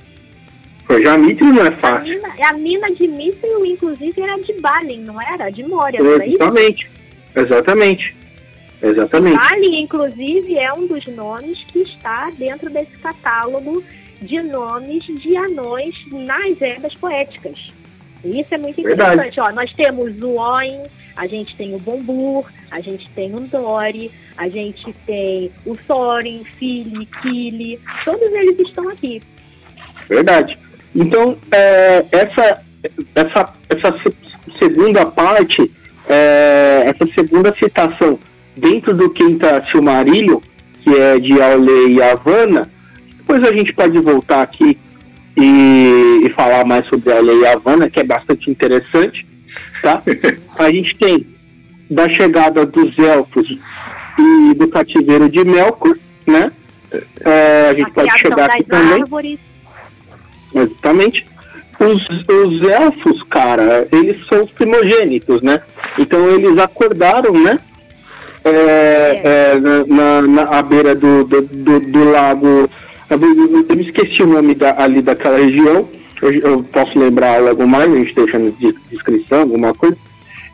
[0.91, 1.99] Forjar mithril não é fácil.
[2.01, 5.49] A mina, a mina de mithril, inclusive, era de Balin, não era?
[5.49, 6.91] De Moria, Exatamente.
[7.33, 8.15] Exatamente.
[8.81, 9.37] Exatamente.
[9.37, 13.81] Balin, inclusive, é um dos nomes que está dentro desse catálogo
[14.21, 17.71] de nomes de anões nas eras poéticas.
[18.25, 19.39] Isso é muito interessante.
[19.39, 20.83] Ó, nós temos o Oin,
[21.15, 26.43] a gente tem o Bombur, a gente tem o Dori, a gente tem o Thorin,
[26.43, 29.23] Fili, Kili, todos eles estão aqui.
[30.09, 30.57] Verdade.
[30.95, 32.61] Então, é, essa,
[33.15, 33.95] essa, essa
[34.59, 35.71] segunda parte,
[36.07, 38.19] é, essa segunda citação
[38.55, 40.39] dentro do Quinta Silmarillion,
[40.83, 42.69] que é de Aule e Havana,
[43.17, 44.77] depois a gente pode voltar aqui
[45.37, 49.25] e, e falar mais sobre Aule e Havana, que é bastante interessante,
[49.81, 50.01] tá?
[50.57, 51.25] A gente tem
[51.89, 53.47] da chegada dos elfos
[54.19, 56.51] e do cativeiro de Melkor, né?
[57.21, 59.01] É, a gente a pode chegar aqui também.
[59.01, 59.39] Árvores
[60.53, 61.25] Exatamente.
[61.79, 65.61] Os, os elfos, cara, eles são os primogênitos, né?
[65.97, 67.59] Então eles acordaram, né?
[68.43, 69.59] É, é.
[69.87, 72.69] Na, na, à beira do, do, do, do lago.
[73.09, 73.17] Eu
[73.75, 75.87] me esqueci o nome da, ali daquela região.
[76.21, 78.51] Eu, eu, posso lembrar algo mais, a gente deixa na
[78.91, 79.97] descrição, alguma coisa.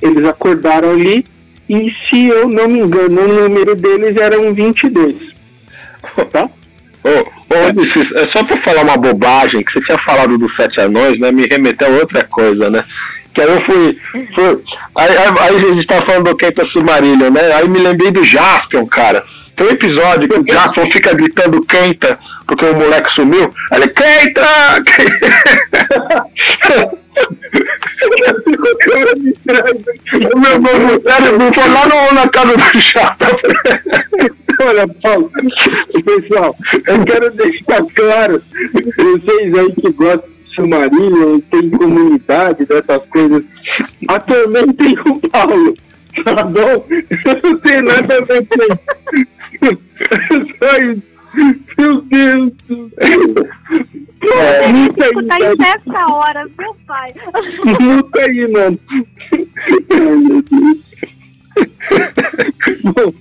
[0.01, 1.25] Eles acordaram ali
[1.67, 5.15] e, se eu não me engano, o número deles era um 22.
[6.31, 6.49] Tá?
[7.07, 10.81] Oh, Ô, Ulisses, é só pra falar uma bobagem, que você tinha falado dos sete
[10.81, 11.31] anões, né?
[11.31, 12.83] Me remeteu a outra coisa, né?
[13.33, 13.97] Que aí eu fui.
[14.33, 14.63] fui
[14.95, 17.53] aí, aí, aí, a gente tava falando do Kenta Silmarillion, né?
[17.53, 19.23] Aí me lembrei do Jaspion, cara.
[19.55, 23.53] Tem um episódio que o Jaspion fica gritando Kenta porque o moleque sumiu.
[23.71, 24.83] Aí ele, Kenta!
[30.33, 33.25] o meu novo cérebro foi lá no, na casa do chato.
[34.59, 35.31] Olha, Paulo,
[36.03, 36.55] pessoal,
[36.87, 38.41] eu quero deixar claro,
[38.73, 43.43] vocês aí que gostam de Silmarillion, tem comunidade dessas coisas,
[44.07, 45.77] atormentem o Paulo,
[46.23, 46.85] tá bom?
[47.43, 49.79] Não tem nada a ver com isso.
[50.59, 51.17] Só isso.
[51.77, 52.53] Meu Deus.
[54.19, 57.13] É, Muta aí, tá em essa hora, meu pai.
[57.79, 58.79] Muta aí, mano.
[59.91, 60.87] Ai, meu Deus.
[62.83, 63.13] Bom,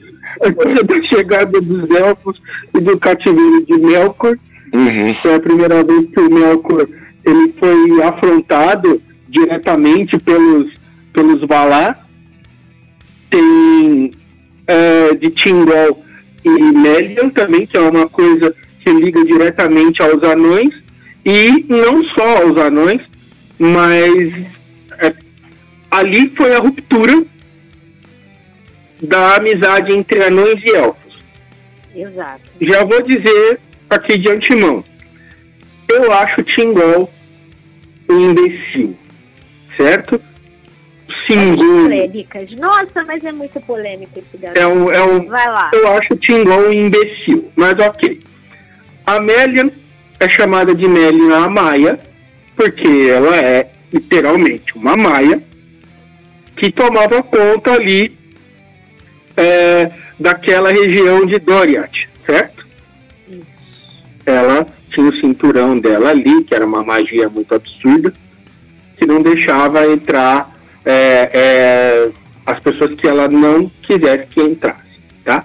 [0.53, 2.41] coisa da chegada dos elfos
[2.75, 4.39] e do cativeiro de Melkor.
[4.73, 5.15] Uhum.
[5.15, 6.87] Foi a primeira vez que o Melkor
[7.25, 10.73] ele foi afrontado diretamente pelos,
[11.13, 12.07] pelos Valar.
[13.29, 14.13] Tem
[14.67, 16.05] é, de Tingol
[16.45, 20.73] e Melian também, que é uma coisa que liga diretamente aos anões.
[21.25, 23.03] E não só aos anões,
[23.59, 24.33] mas
[25.01, 25.13] é,
[25.91, 27.25] ali foi a ruptura
[29.01, 31.17] da amizade entre anões e elfos.
[31.95, 32.43] Exato.
[32.61, 34.85] Já vou dizer aqui de antemão.
[35.89, 37.11] Eu acho Tingol
[38.09, 38.97] um imbecil,
[39.77, 40.21] certo?
[41.27, 41.57] Sim.
[41.57, 42.51] polêmicas.
[42.53, 44.61] Nossa, mas é muito polêmico esse garoto.
[44.61, 45.71] É um, é um, Vai lá.
[45.73, 48.21] Eu acho Tingol um imbecil, mas ok.
[49.07, 49.71] A Melian
[50.21, 51.99] é chamada de Melian a Maia,
[52.57, 55.41] porque ela é literalmente uma Maia
[56.57, 58.16] que tomava conta ali
[59.37, 62.67] é, daquela região de Doriath, certo?
[63.29, 63.45] Isso.
[64.25, 68.13] Ela tinha o cinturão dela ali, que era uma magia muito absurda,
[68.97, 70.51] que não deixava entrar
[70.85, 72.09] é, é,
[72.47, 75.45] as pessoas que ela não quisesse que entrasse, tá?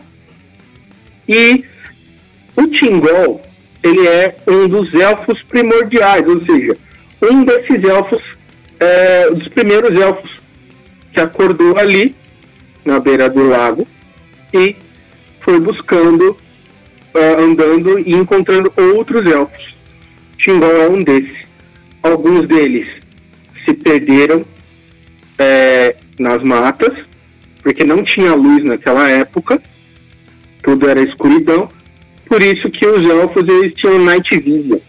[1.28, 1.66] E
[2.56, 3.42] o Tingol,
[3.84, 6.78] ele é um dos elfos primordiais, ou seja,
[7.22, 8.22] um desses elfos,
[8.80, 10.32] é, dos primeiros elfos
[11.14, 12.16] que acordou ali
[12.86, 13.88] na beira do lago
[14.54, 14.76] e
[15.42, 19.76] foi buscando, uh, andando e encontrando outros elfos.
[20.38, 21.42] Tingol é um desses.
[22.02, 22.88] Alguns deles
[23.64, 24.44] se perderam
[25.38, 26.94] é, nas matas,
[27.62, 29.62] porque não tinha luz naquela época,
[30.64, 31.70] tudo era escuridão,
[32.26, 34.80] por isso que os elfos eles tinham night vision.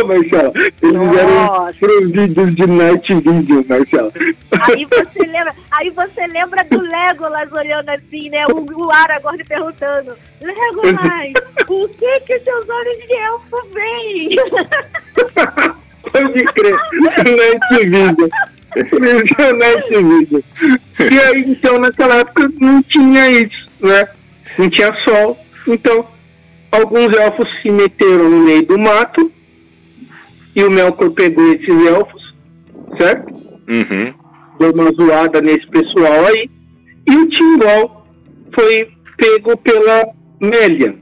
[0.00, 1.76] Marcelo, eles Nossa.
[1.82, 4.12] eram vídeos de night vision, Marcelo.
[4.60, 8.46] Aí você lembra, aí você lembra do Legolas olhando assim, né?
[8.46, 11.32] O, o Aragorn perguntando, Legolas,
[11.68, 14.30] o que que seus olhos de elfo veem?
[16.10, 18.16] Pode crer, night vision.
[19.58, 20.42] Night vision.
[20.98, 24.08] E aí, então, naquela época não tinha isso, né?
[24.58, 25.38] Não tinha sol.
[25.66, 26.06] Então,
[26.70, 29.30] alguns elfos se meteram no meio do mato
[30.54, 32.34] e o Melkor pegou esses elfos,
[32.98, 33.32] certo?
[33.32, 34.14] Uhum.
[34.58, 36.50] Deu uma zoada nesse pessoal aí.
[37.08, 38.06] E o Tingol
[38.54, 40.08] foi pego pela
[40.40, 40.94] Melian.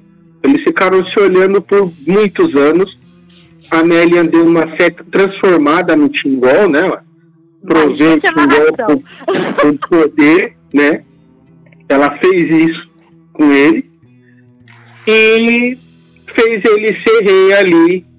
[0.43, 2.99] Eles ficaram se olhando por muitos anos.
[3.71, 6.91] A Melian deu uma certa transformada no Tingol, né?
[7.67, 11.03] Proveu o Tingol com, com poder, né?
[11.89, 12.91] Ela fez isso
[13.33, 13.91] com ele
[15.07, 15.77] e
[16.35, 18.10] fez ele ser rei ali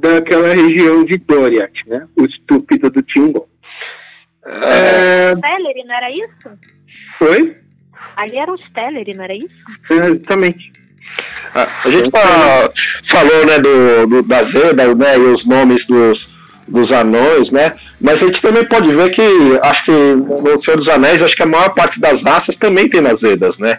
[0.00, 2.06] daquela região de Doriath, né?
[2.16, 3.48] O estúpido do Tingol.
[4.46, 6.58] É, Teleri, não era isso?
[7.18, 7.56] foi?
[8.16, 9.54] Ali era os Teleri, não era isso?
[9.90, 10.72] Exatamente.
[11.54, 12.70] Ah, A gente tá,
[13.04, 16.28] falou né, do, do- das Edas, né, e os nomes dos,
[16.68, 17.74] dos anões, né?
[18.00, 19.22] Mas a gente também pode ver que
[19.62, 23.00] acho que no Senhor dos Anéis, acho que a maior parte das raças também tem
[23.00, 23.78] nas Edas, né?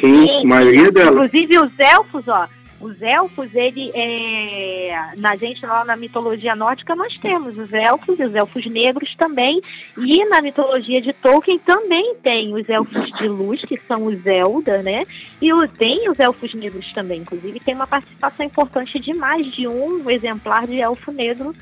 [0.00, 1.12] Sim, a maioria delas.
[1.26, 2.48] Inclusive os elfos, ó.
[2.80, 5.12] Os elfos, ele é.
[5.18, 9.60] Na gente lá na mitologia nórdica nós temos os elfos e os elfos negros também.
[9.98, 14.82] E na mitologia de Tolkien também tem os elfos de luz, que são os Zelda,
[14.82, 15.06] né?
[15.42, 17.20] E tem os elfos negros também.
[17.20, 21.54] Inclusive tem uma participação importante de mais de um exemplar de elfo negro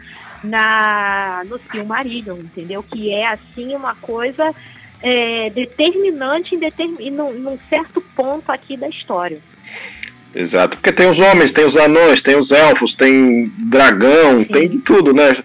[0.44, 2.80] na no Silmarillion, entendeu?
[2.80, 4.54] Que é assim uma coisa
[5.02, 9.40] é, determinante em, determin, num, num certo ponto aqui da história.
[10.34, 14.78] Exato, porque tem os homens, tem os anões, tem os elfos, tem dragão, tem de
[14.78, 15.36] tudo, né?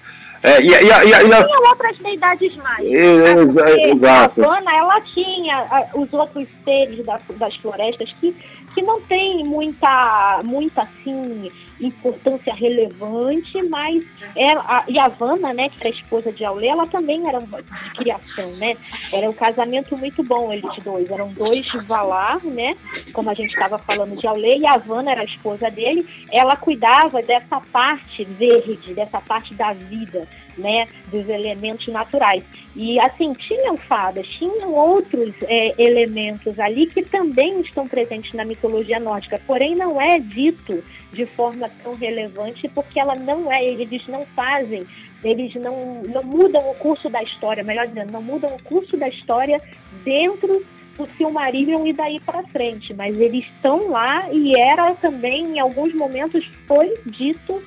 [0.44, 1.48] É, e, e, e, e nas...
[1.48, 2.84] Tinha outras deidades mais.
[2.86, 3.90] Né?
[3.90, 4.42] Exato.
[4.42, 8.36] A Havana, ela tinha os outros seres das, das florestas que,
[8.74, 14.04] que não tem muita, muita assim, importância relevante, mas
[14.36, 18.46] ela, a Yavanna, né, que era a esposa de Aulê, ela também era de criação,
[18.58, 18.76] né?
[19.12, 21.10] Era um casamento muito bom eles dois.
[21.10, 22.76] Eram dois Valar, né?
[23.14, 26.06] Como a gente estava falando de Aulê, e a Yavanna era a esposa dele.
[26.32, 30.28] Ela cuidava dessa parte verde, dessa parte da vida
[30.58, 32.44] né, dos elementos naturais.
[32.76, 39.00] E assim, tinham fadas, tinham outros é, elementos ali que também estão presentes na mitologia
[39.00, 44.26] nórdica, porém não é dito de forma tão relevante porque ela não é, eles não
[44.36, 44.86] fazem,
[45.24, 49.08] eles não, não mudam o curso da história, melhor dizendo, não mudam o curso da
[49.08, 49.62] história
[50.04, 50.66] dentro
[50.98, 55.94] do Silmarillion e daí para frente, mas eles estão lá e era também, em alguns
[55.94, 57.62] momentos, foi dito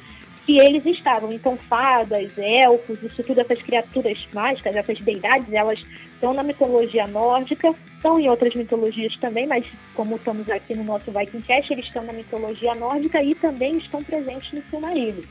[0.46, 1.32] que eles estavam.
[1.32, 5.80] Então, fadas, elfos, isso tudo, essas criaturas mágicas, essas deidades, elas
[6.14, 11.10] estão na mitologia nórdica, estão em outras mitologias também, mas como estamos aqui no nosso
[11.10, 15.24] Viking Cast, eles estão na mitologia nórdica e também estão presentes no Silmarillion.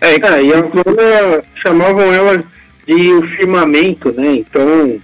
[0.00, 2.44] É, e as chamavam elas
[2.86, 4.36] de o firmamento, né?
[4.36, 5.00] Então,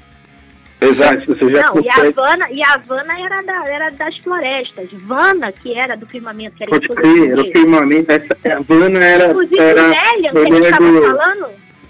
[0.81, 1.89] Exato, você já não, consegue...
[1.89, 4.89] e, a Havana, e a Havana era, da, era das florestas.
[5.05, 6.57] Vana, que era do firmamento.
[6.57, 8.11] Que era Pode crer, era o firmamento.
[8.11, 9.27] Essa, a Vana era.
[9.27, 11.03] Inclusive, era, Nélia, que a gente estava do...
[11.03, 11.47] falando,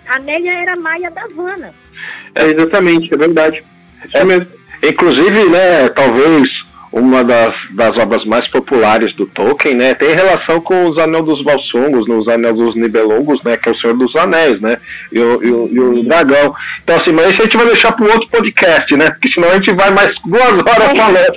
[0.08, 1.72] a Nélia era maia da Vana.
[2.34, 3.64] É, exatamente, é verdade.
[4.12, 4.46] É mesmo.
[4.82, 9.94] Inclusive, né, talvez uma das, das obras mais populares do Tolkien, né?
[9.94, 13.56] Tem relação com os Anel dos Valsungos, nos Anel dos Nibelungos, né?
[13.56, 14.76] Que é o Senhor dos Anéis, né?
[15.12, 16.52] E o, e o, e o dragão.
[16.82, 19.08] Então, assim, mas isso a gente vai deixar para um outro podcast, né?
[19.10, 21.36] Porque senão a gente vai mais duas horas falando.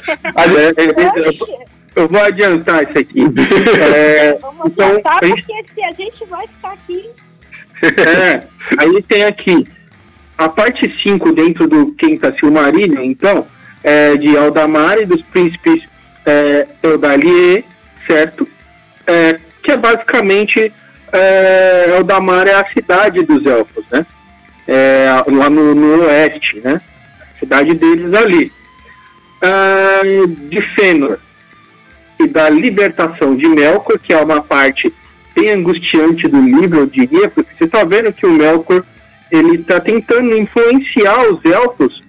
[1.95, 3.21] eu vou adiantar isso aqui.
[3.79, 7.09] É, Vamos então, adiantar, porque se a gente vai ficar aqui.
[7.83, 8.43] É,
[8.77, 9.67] aí tem aqui
[10.37, 13.45] a parte 5 dentro do Quinta Silmarillion, então
[13.83, 15.83] é, de e dos príncipes
[16.25, 17.63] é, Eudalier,
[18.07, 18.47] certo?
[19.05, 20.71] É, que é basicamente
[21.11, 24.05] é, Eldamar é a cidade dos elfos, né?
[24.67, 26.81] É, lá no, no, oeste, né?
[27.37, 28.51] cidade deles ali.
[29.41, 31.19] É, de Fëanor
[32.19, 34.93] e da libertação de Melkor, que é uma parte
[35.35, 38.83] bem angustiante do livro, eu diria, porque você está vendo que o Melkor
[39.29, 42.02] ele está tentando influenciar os elfos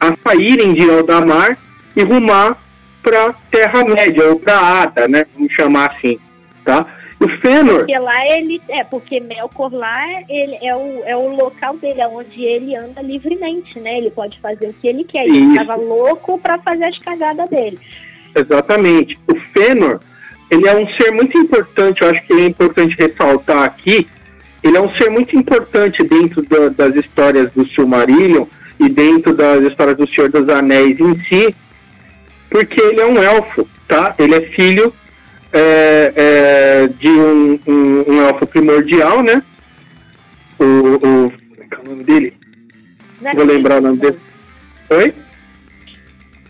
[0.00, 1.58] a saírem de Eldamar
[1.94, 2.56] e rumar
[3.02, 5.24] para Terra-média, ou para Ada, né?
[5.34, 6.18] Vamos chamar assim,
[6.64, 6.86] tá?
[7.20, 7.80] O Fëanor...
[7.80, 8.60] Porque lá ele...
[8.68, 13.02] É, porque Melkor lá ele é, o, é o local dele, é onde ele anda
[13.02, 13.98] livremente, né?
[13.98, 15.24] Ele pode fazer o que ele quer.
[15.24, 17.78] Ele estava louco para fazer as cagadas dele.
[18.34, 19.18] Exatamente.
[19.28, 20.00] O Fëanor,
[20.50, 24.08] ele é um ser muito importante, eu acho que é importante ressaltar aqui,
[24.62, 28.46] ele é um ser muito importante dentro da, das histórias do Silmarillion,
[28.80, 31.54] e dentro das histórias do Senhor dos Anéis em si,
[32.48, 34.14] porque ele é um elfo, tá?
[34.18, 34.92] Ele é filho
[35.52, 39.42] é, é, de um, um, um, elfo primordial, né?
[40.58, 41.32] O, o,
[41.68, 42.34] qual é o nome dele?
[43.20, 44.18] Não Vou lembrar o nome dele.
[44.88, 45.14] Oi?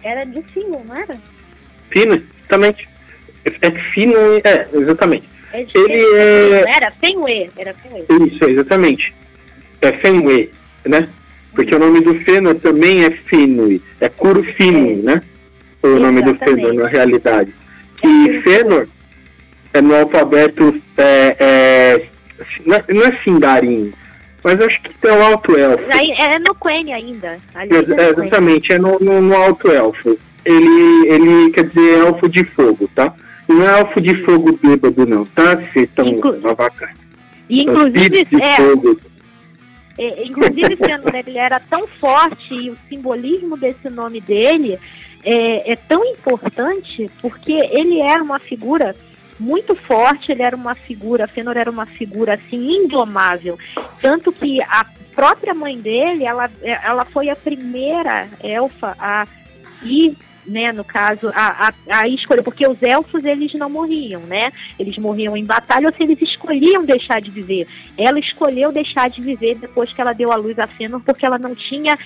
[0.05, 1.19] Era de Fino, não era?
[1.91, 2.89] Fino, exatamente.
[3.45, 5.29] É Fino, é, exatamente.
[5.53, 6.65] É ele é...
[6.77, 8.07] Era Fenway, era Fenway.
[8.29, 9.13] Isso, exatamente.
[9.83, 10.51] É Fenway,
[10.87, 11.09] né?
[11.55, 15.23] Porque o nome do Fëanor também é Finwë, é Curufino, né?
[15.83, 16.01] O Exatamente.
[16.01, 17.55] nome do Fëanor na realidade.
[17.97, 18.87] Que Fëanor
[19.73, 22.07] é no alfabeto é, é,
[22.67, 23.93] não é Sindarin,
[24.43, 25.85] mas acho que tem o Alto Elfo.
[25.91, 27.39] É no Quenya ainda.
[27.55, 30.19] É, é, exatamente, é no, no, no, Alto Elfo.
[30.45, 33.13] Ele, ele quer dizer elfo de fogo, tá?
[33.47, 35.57] Não é elfo de fogo bêbado, não, tá?
[35.57, 36.41] Vocês estão Inclu...
[36.41, 36.93] bacana.
[37.49, 38.99] Inclusive, é, fogo.
[40.03, 44.79] É, inclusive, sendo, né, ele era tão forte e o simbolismo desse nome dele
[45.23, 48.97] é, é tão importante porque ele era uma figura
[49.39, 53.59] muito forte, ele era uma figura, Fëanor era uma figura assim indomável,
[54.01, 59.27] tanto que a própria mãe dele, ela, ela foi a primeira elfa a
[59.83, 60.17] ir
[60.47, 64.53] né, no caso, a, a, a escolha, porque os elfos eles não morriam, né?
[64.79, 67.67] Eles morriam em batalha ou se eles escolhiam deixar de viver.
[67.97, 71.39] Ela escolheu deixar de viver depois que ela deu a luz a Fëanor, porque ela
[71.39, 71.99] não tinha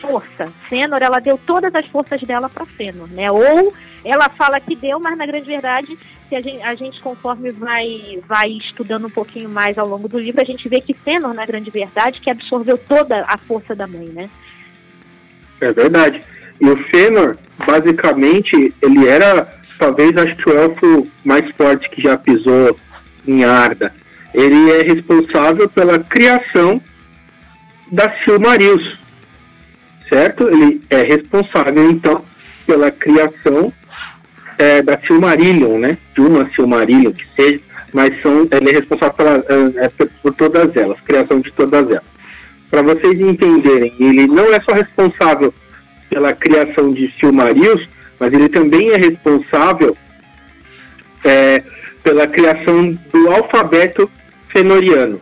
[0.00, 0.52] força.
[0.68, 3.30] Fëanor, ela deu todas as forças dela para Fëanor, né?
[3.30, 3.72] Ou
[4.04, 5.98] ela fala que deu, mas na grande verdade,
[6.28, 10.18] se a gente, a gente conforme vai, vai estudando um pouquinho mais ao longo do
[10.18, 13.86] livro, a gente vê que Fëanor, na grande verdade, que absorveu toda a força da
[13.86, 14.30] mãe, né?
[15.60, 16.22] É verdade.
[16.60, 17.36] E o Fëanor,
[17.66, 19.46] basicamente, ele era,
[19.78, 22.78] talvez, acho que o elfo mais forte que já pisou
[23.26, 23.92] em Arda.
[24.32, 26.80] ele é responsável pela criação
[27.90, 28.98] da Silmarils,
[30.08, 30.48] certo?
[30.48, 32.24] Ele é responsável, então,
[32.66, 33.72] pela criação
[34.58, 35.98] é, da Silmarillion, né?
[36.14, 37.60] De uma Silmarillion que seja,
[37.92, 39.88] mas são, ele é responsável pela, é, é
[40.22, 42.16] por todas elas, criação de todas elas.
[42.70, 45.54] Para vocês entenderem, ele não é só responsável
[46.08, 47.88] pela criação de Silmarils,
[48.18, 49.96] mas ele também é responsável
[51.24, 51.62] é,
[52.02, 54.10] pela criação do alfabeto
[54.48, 55.20] fenoriano.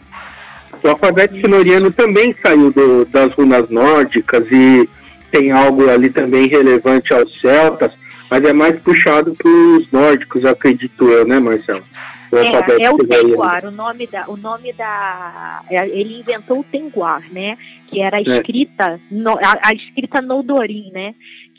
[0.83, 4.89] O alfabeto fenoriano também saiu do, das runas nórdicas e
[5.31, 7.91] tem algo ali também relevante aos celtas,
[8.31, 11.83] mas é mais puxado para os nórdicos, acredito eu, né, Marcelo?
[12.31, 16.65] O é, é o Tenguar, o nome da, o nome da, é, ele inventou o
[16.65, 17.57] Tenguar, né?
[17.95, 18.23] Que era a é.
[18.23, 21.15] escrita, no, a, a, escrita Nodorim, né?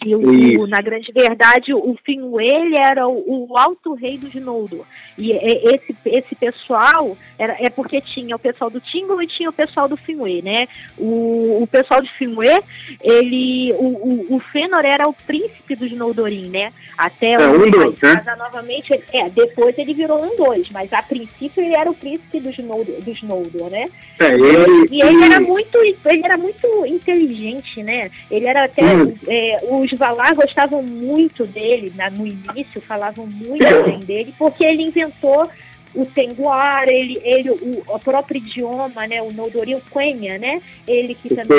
[0.05, 4.85] Que o, na grande verdade o Finwë era o, o, alto rei dos Noldor
[5.17, 9.53] e esse, esse pessoal era, é porque tinha o pessoal do Tingle e tinha o
[9.53, 10.67] pessoal do Finwë, né?
[10.97, 12.61] O, o pessoal de Finwë,
[13.01, 16.71] ele o, o, o Fëanor era o príncipe dos Noldorim, né?
[16.97, 18.23] Até é, um dois, né?
[18.37, 22.57] novamente, é, depois ele virou um dois, mas a princípio ele era o príncipe dos
[22.59, 23.89] Noldor, dos Noldor né?
[24.19, 28.11] É, ele, e ele era muito ele era muito inteligente, né?
[28.29, 29.13] Ele era até hum.
[29.27, 32.09] é, os Valar gostavam muito dele né?
[32.09, 35.49] no início, falavam muito bem dele, porque ele inventou
[35.93, 41.33] o Tenguar, ele, ele o, o próprio idioma, né, o Noldoril Quenya, né, ele que
[41.33, 41.57] também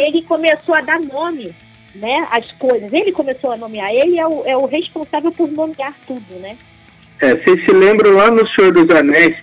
[0.00, 1.52] ele começou a dar nome,
[1.94, 2.92] né, às coisas.
[2.92, 3.90] Ele começou a nomear.
[3.92, 6.56] Ele é o, é o responsável por nomear tudo, né?
[7.20, 9.36] É, vocês se lembram lá no Senhor dos Anéis,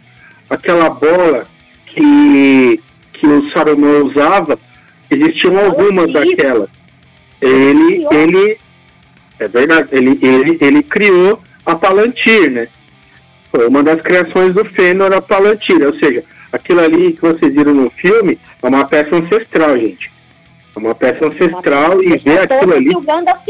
[0.50, 1.46] aquela bola
[1.86, 2.82] que
[3.20, 4.58] que o Saruman usava,
[5.12, 6.70] existiam algumas daquelas.
[7.42, 8.58] Ele, ele,
[9.40, 12.68] é verdade, ele, ele, ele criou a Palantir, né?
[13.52, 17.74] Foi uma das criações do Fëanor a Palantir, ou seja, aquilo ali que vocês viram
[17.74, 20.12] no filme é uma peça ancestral, gente.
[20.76, 22.92] É uma peça ancestral e ver aquilo ali.
[23.02, 23.48] Gandalf,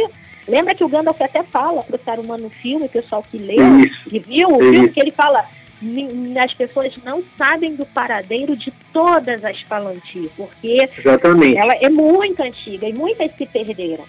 [0.47, 4.01] lembra que o Gandalf até fala pro Saruman no filme, o pessoal que leu isso,
[4.11, 5.43] e viu o filme, que ele fala
[6.43, 11.57] as pessoas não sabem do paradeiro de todas as Palantir, porque Exatamente.
[11.57, 14.05] ela é muito antiga e muitas se perderam.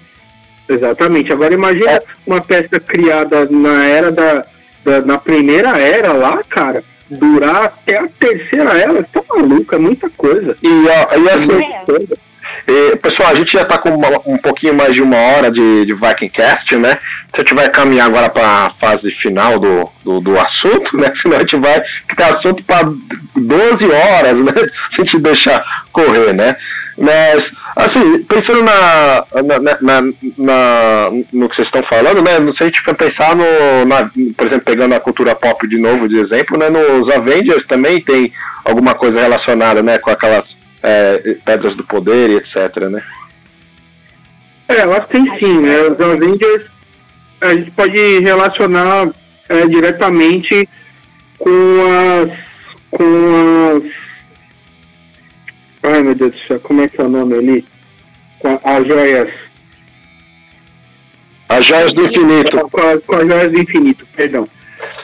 [0.68, 1.32] Exatamente.
[1.32, 2.02] Agora imagina é.
[2.26, 4.46] uma peça criada na era da,
[4.84, 10.08] da, na primeira era lá, cara, durar até a terceira era, tá maluco, é muita
[10.10, 10.56] coisa.
[10.62, 11.84] E, ó, e assim, é.
[12.72, 15.84] E, pessoal, a gente já está com uma, um pouquinho mais de uma hora de,
[15.84, 17.00] de Vikingcast, né?
[17.28, 21.10] Então a gente vai caminhar agora para a fase final do, do, do, assunto, né?
[21.20, 21.82] Senão a gente vai
[22.16, 22.88] ter assunto para
[23.34, 24.52] 12 horas, né?
[24.88, 26.54] Se a gente deixar correr, né?
[26.96, 30.02] Mas, assim, pensando na, na, na,
[30.38, 32.52] na no que vocês estão falando, né?
[32.52, 36.20] Se a gente pensar no, na, por exemplo, pegando a cultura pop de novo de
[36.20, 36.70] exemplo, né?
[36.70, 38.32] Nos Avengers também tem
[38.64, 39.98] alguma coisa relacionada, né?
[39.98, 43.02] Com aquelas é, Pedras do Poder e etc, né?
[44.68, 45.80] É, eu acho que tem sim, né?
[45.82, 46.70] Os Avengers
[47.40, 49.08] a gente pode relacionar
[49.48, 50.68] é, diretamente
[51.38, 51.50] com
[51.88, 52.38] as.
[52.90, 53.92] com as.
[55.82, 57.64] Ai meu Deus do céu, como é que é o nome ali?
[58.38, 59.30] Com as joias.
[61.48, 62.68] As joias do infinito.
[62.68, 64.46] Com, a, com as joias do infinito, perdão.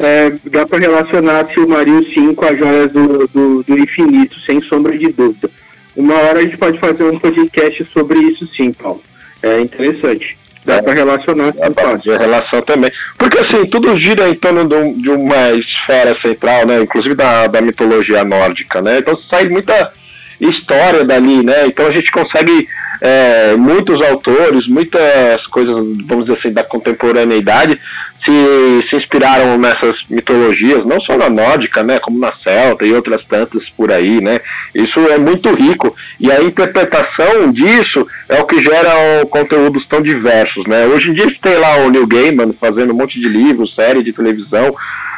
[0.00, 4.96] É, dá para relacionar Silmaril sim com as joias do, do, do infinito, sem sombra
[4.96, 5.50] de dúvida.
[5.96, 9.02] Uma hora a gente pode fazer um podcast sobre isso sim, Paulo.
[9.42, 10.36] É interessante.
[10.64, 12.90] Dá é, para relacionar Dá pra fazer relação também.
[13.16, 16.80] Porque assim, tudo gira em torno de, uma esfera central, né?
[16.80, 18.98] Inclusive da, da mitologia nórdica, né?
[18.98, 19.92] Então sai muita
[20.40, 21.66] história dali, né?
[21.66, 22.68] Então a gente consegue
[23.00, 25.76] é, muitos autores, muitas coisas,
[26.06, 27.80] vamos dizer assim, da contemporaneidade
[28.16, 33.24] se, se inspiraram nessas mitologias, não só na nórdica, né, como na celta e outras
[33.24, 34.40] tantas por aí, né?
[34.74, 38.90] Isso é muito rico e a interpretação disso é o que gera
[39.30, 40.86] conteúdos tão diversos, né?
[40.86, 44.12] Hoje em dia tem lá o Neil Gaiman fazendo um monte de livros, série de
[44.12, 44.74] televisão,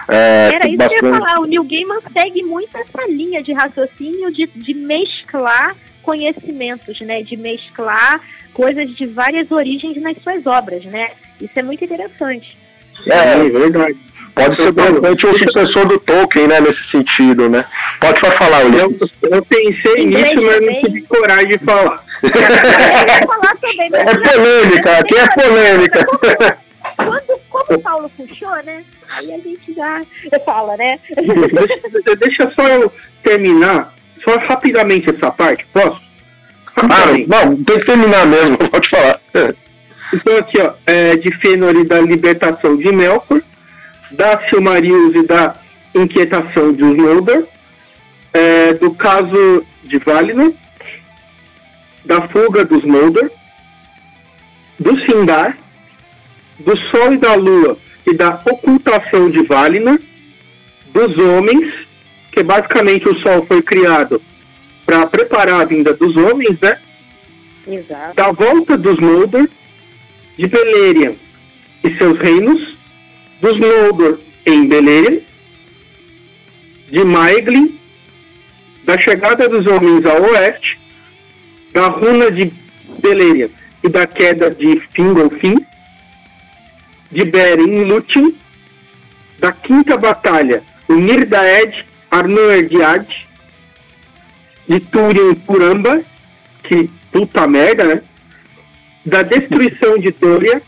[0.09, 1.01] é, Era isso bastante...
[1.01, 4.75] que eu ia falar, o Neil Gaiman segue muito essa linha de raciocínio de, de
[4.75, 5.77] mesclar
[6.09, 7.23] conhecimentos, né?
[7.23, 8.19] De mesclar
[8.55, 11.11] coisas de várias origens nas suas obras, né?
[11.39, 12.57] Isso é muito interessante.
[13.07, 13.99] É, é verdade.
[14.35, 17.63] Pode ser provavelmente o sucessor do Tolkien, né, nesse sentido, né?
[18.01, 19.13] Pode falar, Ulisses.
[19.21, 22.03] Eu, eu pensei nisso, mas não tive coragem de falar.
[22.25, 26.07] É, falar também, é polêmica, aqui é polêmica.
[26.97, 28.83] Quando, como o Paulo puxou, né?
[29.11, 30.01] Aí a gente já
[30.47, 30.99] fala, né?
[31.17, 32.93] Deixa, deixa só eu
[33.23, 33.98] terminar
[34.29, 36.01] só rapidamente essa parte, posso?
[36.77, 39.21] Ah, não, tem que terminar mesmo, pode falar.
[40.13, 43.41] Então aqui, ó, é, de Fëanor e da libertação de Melkor,
[44.11, 45.57] da Silmarils e da
[45.95, 47.47] inquietação de Noldor,
[48.33, 50.53] é, do caso de Valinor,
[52.05, 53.31] da fuga dos Moldor,
[54.79, 55.57] do Sindar,
[56.59, 57.77] do Sol e da Lua
[58.07, 59.99] e da ocultação de Valinor,
[60.93, 61.88] dos homens,
[62.39, 64.23] que basicamente o Sol foi criado
[64.87, 66.79] para preparar a vinda dos homens, né?
[67.67, 68.15] Exato.
[68.15, 69.49] Da volta dos Moldor,
[70.37, 71.17] de Beleriand
[71.83, 72.77] e seus reinos,
[73.41, 75.21] dos Noldor em Beleriand,
[76.89, 77.77] de Maeglin,
[78.85, 80.79] da chegada dos homens ao oeste,
[81.73, 82.53] da runa de
[83.03, 83.51] Beleriand
[83.83, 85.57] e da queda de Fingolfin,
[87.11, 88.33] de Beren Lúthien,
[89.41, 93.07] da quinta batalha, o Nirdaed Arnoerdiad,
[94.69, 96.03] de Túrin Puramba,
[96.63, 98.03] que puta merda, né?
[99.05, 100.63] Da destruição de Doria,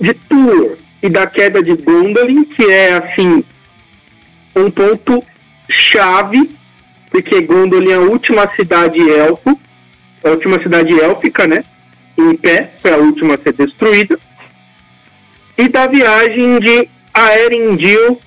[0.00, 3.44] de Tur e da queda de Gondolin, que é assim
[4.56, 5.24] um ponto
[5.70, 6.50] chave,
[7.10, 9.58] porque Gondolin é a última cidade elfo,
[10.24, 11.64] a última cidade élfica, né?
[12.18, 14.18] Em pé, foi a última a ser destruída.
[15.56, 18.20] E da viagem de Aerindil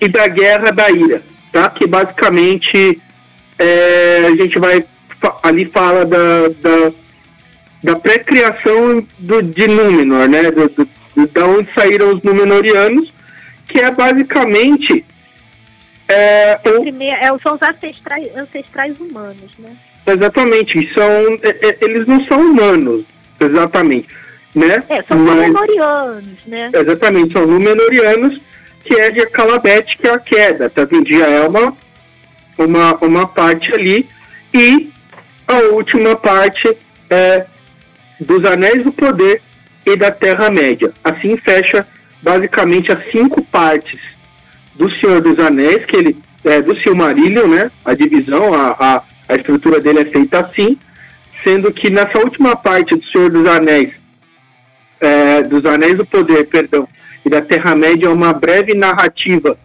[0.00, 1.22] e da Guerra da Ira,
[1.52, 1.70] tá?
[1.70, 3.00] Que basicamente
[3.58, 4.84] é, a gente vai
[5.42, 6.92] ali fala da, da,
[7.82, 10.50] da pré-criação de Númenor, né?
[10.50, 13.12] Do, do, da onde saíram os Númenorianos,
[13.68, 15.04] que é basicamente
[16.08, 19.76] é, o, primeiro, é, são os ancestrais, ancestrais humanos, né?
[20.06, 21.04] Exatamente, são,
[21.42, 23.04] é, é, eles não são humanos,
[23.38, 24.08] exatamente.
[24.54, 24.82] Né?
[24.88, 26.70] É, são Mas, Númenorianos, né?
[26.72, 28.40] Exatamente, são Númenorianos,
[28.88, 31.10] que é de Calabete, que é a queda, tá vendo?
[31.10, 31.76] Já é uma,
[32.56, 34.08] uma, uma parte ali.
[34.54, 34.90] E
[35.46, 36.74] a última parte
[37.10, 37.44] é
[38.18, 39.42] dos Anéis do Poder
[39.84, 40.90] e da Terra-média.
[41.04, 41.86] Assim fecha
[42.22, 44.00] basicamente as cinco partes
[44.74, 47.70] do Senhor dos Anéis, que ele é do Silmarillion, né?
[47.84, 50.78] A divisão, a, a, a estrutura dele é feita assim,
[51.44, 53.92] sendo que nessa última parte do Senhor dos Anéis,
[55.00, 56.88] é, dos Anéis do Poder, perdão,
[57.24, 59.56] e da Terra-média é uma breve narrativa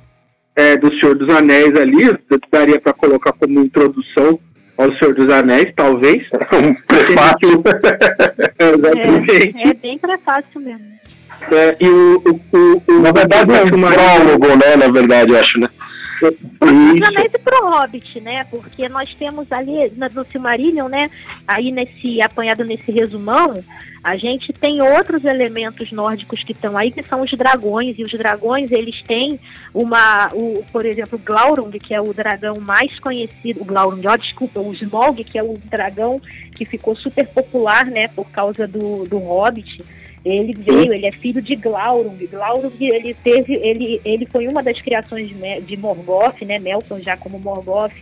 [0.55, 2.17] é, do Senhor dos Anéis ali,
[2.51, 4.39] daria para colocar como introdução
[4.77, 6.23] ao Senhor dos Anéis, talvez.
[6.53, 7.63] Um prefácio.
[8.59, 10.93] é, é bem prefácio mesmo.
[11.51, 12.21] É, e o,
[12.53, 14.75] o, o, na verdade é um prólogo, né?
[14.77, 15.69] Na verdade, eu acho, né?
[17.07, 18.43] Anéis pro Hobbit, né?
[18.45, 21.09] Porque nós temos ali no Silmarillion, né?
[21.47, 23.63] Aí nesse apanhado nesse resumão,
[24.03, 28.11] a gente tem outros elementos nórdicos que estão aí, que são os dragões, e os
[28.11, 29.39] dragões, eles têm
[29.73, 34.17] uma, o, por exemplo, o Glaurung, que é o dragão mais conhecido, o Glaurung, ó,
[34.17, 36.21] desculpa, o Smaug, que é o dragão
[36.53, 39.81] que ficou super popular, né, por causa do, do Hobbit,
[40.25, 42.17] ele veio, ele é filho de Glaurung.
[42.27, 47.17] Glaurung, ele teve, ele, ele foi uma das criações de, de Morgoth, né, Melkor já
[47.17, 47.93] como Morgoth,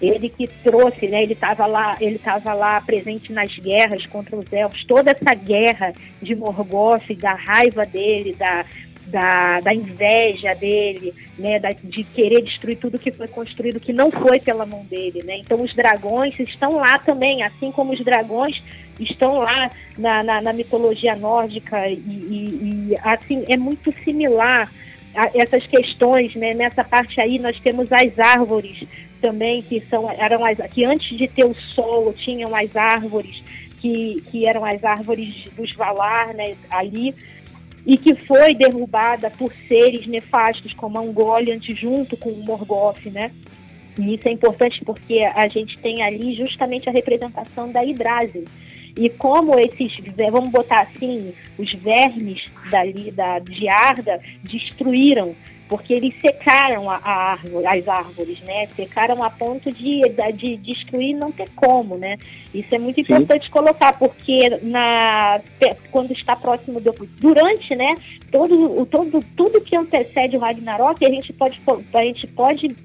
[0.00, 4.52] ele que trouxe, né, ele estava lá, ele estava lá presente nas guerras contra os
[4.52, 8.66] elfos, toda essa guerra de Morgoth, da raiva dele, da,
[9.06, 14.10] da, da inveja dele, né, da, de querer destruir tudo que foi construído, que não
[14.10, 15.38] foi pela mão dele, né?
[15.38, 18.62] Então os dragões estão lá também, assim como os dragões
[19.00, 24.70] estão lá na, na, na mitologia nórdica e, e, e, assim é muito similar
[25.14, 26.54] a essas questões, né?
[26.54, 28.84] Nessa parte aí nós temos as árvores
[29.20, 33.42] também que são eram as que antes de ter o sol tinham as árvores
[33.80, 37.14] que, que eram as árvores dos Valar, né, ali
[37.86, 43.30] e que foi derrubada por seres nefastos como a Ungoliant junto com o Morgoth, né?
[43.98, 48.44] E isso é importante porque a gente tem ali justamente a representação da Yggdrasil.
[48.96, 49.92] E como esses,
[50.30, 55.34] vamos botar assim, os vermes dali da, de Arda destruíram
[55.68, 58.66] porque eles secaram a, a árvore, as árvores, né?
[58.76, 60.02] Secaram a ponto de,
[60.34, 62.18] de destruir não ter como, né?
[62.54, 63.50] Isso é muito importante Sim.
[63.50, 65.40] colocar, porque na,
[65.90, 66.94] quando está próximo do.
[67.18, 67.96] Durante, né?
[68.30, 71.60] Todo, todo, tudo que antecede o Ragnarok, a gente pode,
[71.94, 72.76] a gente pode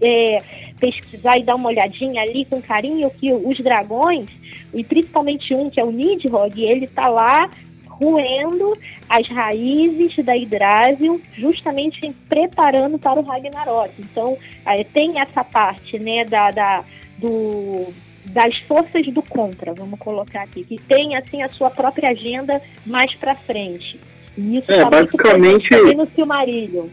[0.00, 0.42] é,
[0.80, 4.28] pesquisar e dar uma olhadinha ali com carinho que os dragões,
[4.72, 7.50] e principalmente um que é o Nidhogg, ele está lá
[7.86, 8.76] roendo
[9.08, 13.92] as raízes da Hidrásil, justamente preparando para o Ragnarok.
[13.98, 14.38] Então,
[14.94, 16.84] tem essa parte né, da, da
[17.18, 17.92] do,
[18.24, 23.14] das forças do contra, vamos colocar aqui, que tem assim a sua própria agenda mais
[23.14, 24.00] para frente.
[24.38, 26.86] E isso é, tá basicamente no Silmarillion.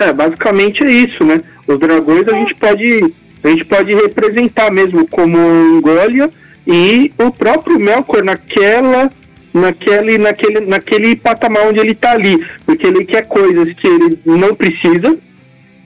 [0.00, 1.42] É, basicamente é isso, né?
[1.66, 6.30] Os dragões a gente pode a gente pode representar mesmo como Angólia
[6.66, 9.10] e o próprio Melkor naquela
[9.52, 14.52] naquele, naquele, naquele patamar onde ele está ali, porque ele quer coisas que ele não
[14.54, 15.16] precisa,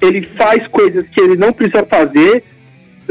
[0.00, 2.42] ele faz coisas que ele não precisa fazer,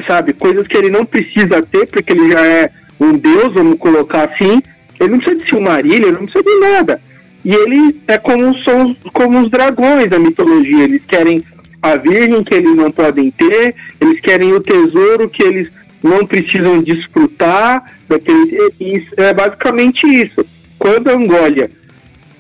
[0.08, 0.34] sabe?
[0.34, 4.62] Coisas que ele não precisa ter, porque ele já é um deus, vamos colocar assim.
[5.00, 7.02] Ele não precisa de Silmarillion, ele não precisa de nada.
[7.46, 10.86] E ele é como, são, como os dragões da mitologia.
[10.86, 11.44] Eles querem
[11.92, 15.70] a virgem que eles não podem ter, eles querem o tesouro que eles
[16.04, 17.94] não precisam desfrutar.
[18.08, 18.72] Daquele,
[19.18, 20.46] é basicamente isso.
[20.80, 21.70] Quando a Angólia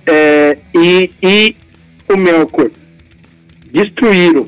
[0.05, 1.55] é, e, e
[2.07, 2.69] o Melkor
[3.71, 4.47] destruíram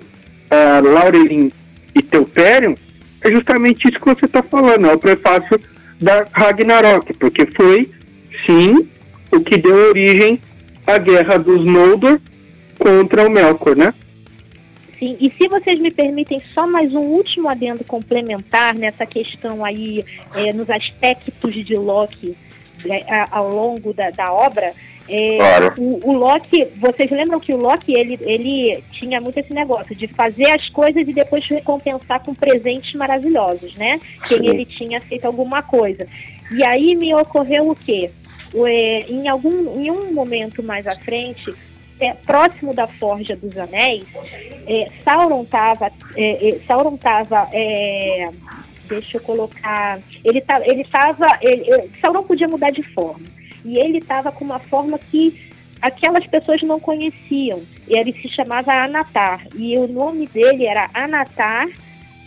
[0.83, 1.51] Laurelin
[1.93, 2.75] e Telperion,
[3.21, 5.59] é justamente isso que você está falando, é o prefácio
[5.99, 7.89] da Ragnarok, porque foi,
[8.45, 8.87] sim,
[9.31, 10.39] o que deu origem
[10.87, 12.19] à guerra dos Noldor
[12.77, 13.93] contra o Melkor, né?
[14.99, 20.03] Sim, e se vocês me permitem só mais um último adendo complementar nessa questão aí,
[20.35, 22.35] é, nos aspectos de Loki
[22.85, 24.73] é, ao longo da, da obra,
[25.07, 25.73] é, claro.
[25.77, 30.05] o, o, Loki, vocês lembram que o Loki ele, ele tinha muito esse negócio de
[30.05, 33.99] fazer as coisas e depois recompensar com presentes maravilhosos, né?
[34.27, 36.05] Quem ele tinha feito alguma coisa.
[36.51, 38.11] E aí me ocorreu o quê?
[38.53, 41.55] É, em algum em um momento mais à frente,
[42.25, 44.05] próximo da Forja dos Anéis,
[44.67, 48.29] é, Sauron estava é, é, Sauron tava, é,
[48.87, 51.27] deixa eu colocar, ele tá, ele estava,
[52.01, 53.27] Sauron podia mudar de forma.
[53.65, 55.49] E ele estava com uma forma que
[55.81, 57.61] aquelas pessoas não conheciam.
[57.87, 59.45] Ele se chamava Anatar.
[59.53, 61.67] E o nome dele era Anatar,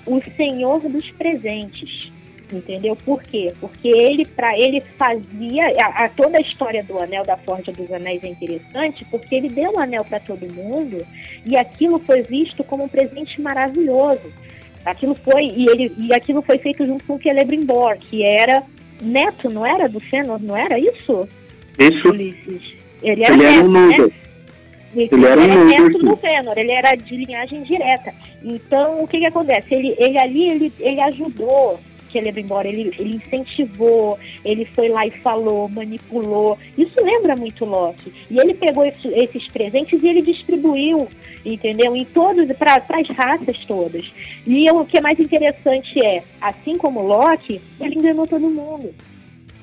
[0.06, 2.11] o Senhor dos Presentes
[2.56, 2.96] entendeu?
[2.96, 3.52] Por quê?
[3.60, 7.90] Porque ele, para ele fazia a, a, toda a história do anel da Forja dos
[7.92, 11.06] Anéis é interessante, porque ele deu o anel para todo mundo
[11.44, 14.32] e aquilo foi visto como um presente maravilhoso.
[14.84, 18.62] Aquilo foi e ele e aquilo foi feito junto com o Celebrimbor, que era
[19.00, 21.28] neto, não era do Fëanor, não era isso?
[21.78, 22.08] Isso.
[22.08, 22.74] Ulisses.
[23.02, 24.12] Ele era, ele neto, era um né?
[24.94, 28.12] Ele, ele era, era neto do Fëanor, ele era de linhagem direta.
[28.44, 29.74] Então, o que que acontece?
[29.74, 31.78] Ele, ele ali, ele, ele ajudou
[32.12, 36.58] que ele ia embora, ele, ele incentivou, ele foi lá e falou, manipulou.
[36.76, 38.12] Isso lembra muito Loki.
[38.30, 41.08] E ele pegou esse, esses presentes e ele distribuiu,
[41.44, 41.96] entendeu?
[41.96, 44.04] Em todos, para as raças todas.
[44.46, 48.94] E o que é mais interessante é, assim como Loki, ele enganou todo mundo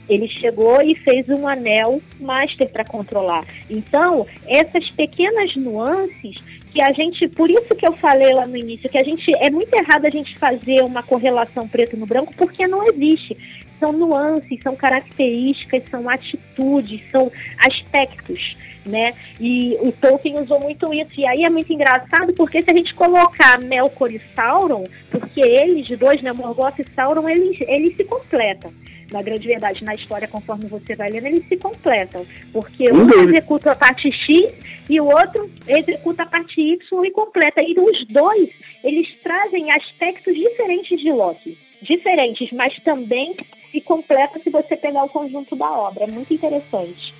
[0.09, 3.45] ele chegou e fez um anel master para controlar.
[3.69, 6.35] Então, essas pequenas nuances
[6.71, 9.49] que a gente, por isso que eu falei lá no início, que a gente é
[9.49, 13.35] muito errado a gente fazer uma correlação preto no branco, porque não existe.
[13.79, 19.13] São nuances, são características, são atitudes, são aspectos, né?
[19.39, 21.11] E o Tolkien usou muito isso.
[21.17, 25.87] E aí é muito engraçado, porque se a gente colocar Melkor e Sauron, porque eles
[25.97, 28.71] dois, né, Morgoth e Sauron, eles, eles se completam
[29.11, 32.25] na grande verdade, na história, conforme você vai lendo, eles se completam.
[32.51, 34.51] Porque um executa a parte X
[34.89, 37.61] e o outro executa a parte Y e completa.
[37.61, 38.49] E os dois,
[38.83, 41.57] eles trazem aspectos diferentes de Loki.
[41.81, 43.35] Diferentes, mas também
[43.71, 46.03] se completa se você pegar o conjunto da obra.
[46.03, 47.13] É muito interessante.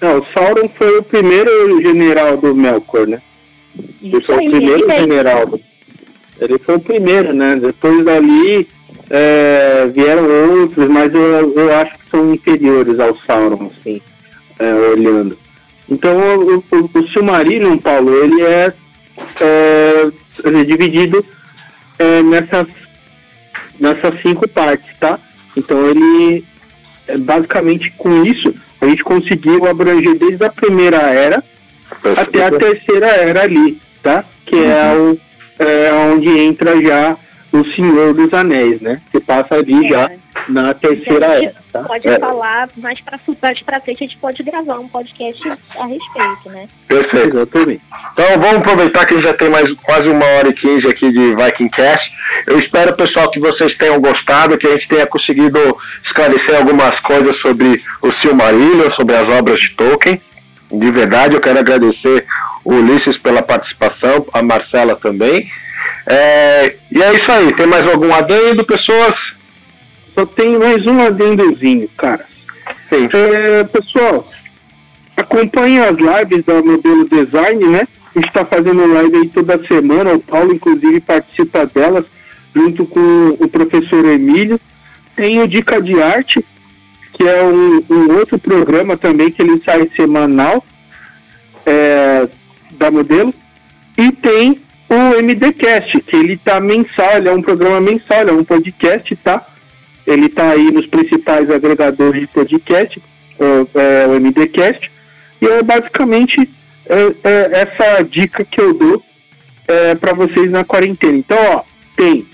[0.00, 3.22] Não, o Sauron foi o primeiro general do Melkor, né?
[4.02, 5.60] Ele foi o primeiro general.
[6.40, 7.56] Ele foi o primeiro, né?
[7.56, 8.68] Depois dali
[9.14, 10.26] é, vieram
[10.58, 14.00] outros, mas eu, eu acho que são inferiores ao Sauron, assim,
[14.58, 15.38] é, olhando.
[15.86, 18.72] Então, o, o, o Silmarillion, Paulo, ele é,
[19.42, 20.12] é,
[20.44, 21.22] é dividido
[21.98, 22.66] é, nessas,
[23.78, 25.18] nessas cinco partes, tá?
[25.54, 26.42] Então, ele,
[27.06, 31.44] é, basicamente, com isso, a gente conseguiu abranger desde a primeira era
[32.16, 34.24] até a terceira era ali, tá?
[34.46, 34.70] Que uhum.
[34.70, 35.20] é, o,
[35.58, 37.18] é onde entra já
[37.52, 39.00] o Senhor dos Anéis, né?
[39.10, 39.90] Que passa ali é.
[39.90, 40.10] já
[40.48, 41.54] na terceira era.
[41.72, 41.82] Tá?
[41.84, 42.18] Pode é.
[42.18, 45.48] falar mais pra frente, a gente pode gravar um podcast
[45.78, 46.68] a respeito, né?
[46.88, 47.82] Perfeito, exatamente.
[48.12, 51.10] Então vamos aproveitar que a gente já tem mais quase uma hora e quinze aqui
[51.12, 52.12] de Viking Cast.
[52.46, 55.58] Eu espero, pessoal, que vocês tenham gostado, que a gente tenha conseguido
[56.02, 60.20] esclarecer algumas coisas sobre o Silmarillion, sobre as obras de Tolkien.
[60.70, 62.26] De verdade, eu quero agradecer
[62.64, 65.50] o Ulisses pela participação, a Marcela também.
[66.06, 67.52] É, e é isso aí.
[67.54, 69.34] Tem mais algum adendo, pessoas?
[70.14, 72.24] Só tem mais um adendozinho, cara.
[72.80, 73.08] Sim.
[73.12, 74.28] É, pessoal,
[75.16, 77.88] acompanhe as lives da Modelo Design, né?
[78.14, 80.12] A gente está fazendo live aí toda semana.
[80.12, 82.04] O Paulo, inclusive, participa delas,
[82.54, 84.60] junto com o professor Emílio.
[85.16, 86.44] Tem o Dica de Arte,
[87.14, 90.64] que é um, um outro programa também que ele sai semanal
[91.64, 92.28] é,
[92.72, 93.32] da Modelo.
[93.96, 94.60] E tem
[94.94, 99.46] o MDcast, que ele tá mensal, ele é um programa mensal, é um podcast, tá?
[100.06, 103.02] Ele tá aí nos principais agregadores de podcast,
[103.74, 104.90] é, o MDcast,
[105.40, 106.48] e é basicamente
[106.86, 109.02] é, é essa dica que eu dou
[109.66, 111.16] é, para vocês na quarentena.
[111.16, 111.62] Então, ó,
[111.96, 112.26] tem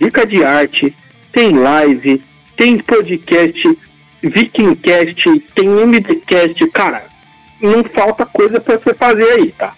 [0.00, 0.94] dica de arte,
[1.30, 2.22] tem live,
[2.56, 3.78] tem podcast,
[4.22, 7.04] Vikingcast, tem MDcast, cara,
[7.60, 9.74] não falta coisa para você fazer aí, tá?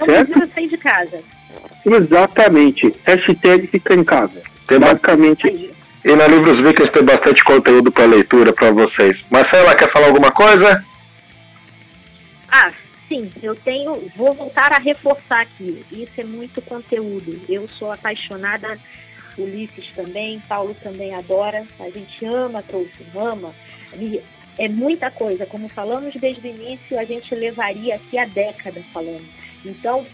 [0.00, 0.32] Não certo?
[0.32, 1.34] precisa sair de casa.
[1.84, 2.94] Exatamente.
[3.04, 4.42] Hashtag fica em casa.
[4.66, 5.50] Tem Basicamente.
[5.50, 5.74] Bastante...
[6.04, 9.24] E na Livros Vikings tem bastante conteúdo para leitura para vocês.
[9.30, 10.84] Marcela, quer falar alguma coisa?
[12.46, 12.70] Ah,
[13.08, 14.10] sim, eu tenho.
[14.14, 15.82] Vou voltar a reforçar aqui.
[15.90, 17.40] Isso é muito conteúdo.
[17.48, 18.78] Eu sou apaixonada,
[19.38, 21.66] Ulisses também, Paulo também adora.
[21.80, 23.54] A gente ama Tolkien, ama.
[24.58, 25.46] É muita coisa.
[25.46, 29.24] Como falamos desde o início, a gente levaria aqui a década falando.
[29.64, 30.06] Então,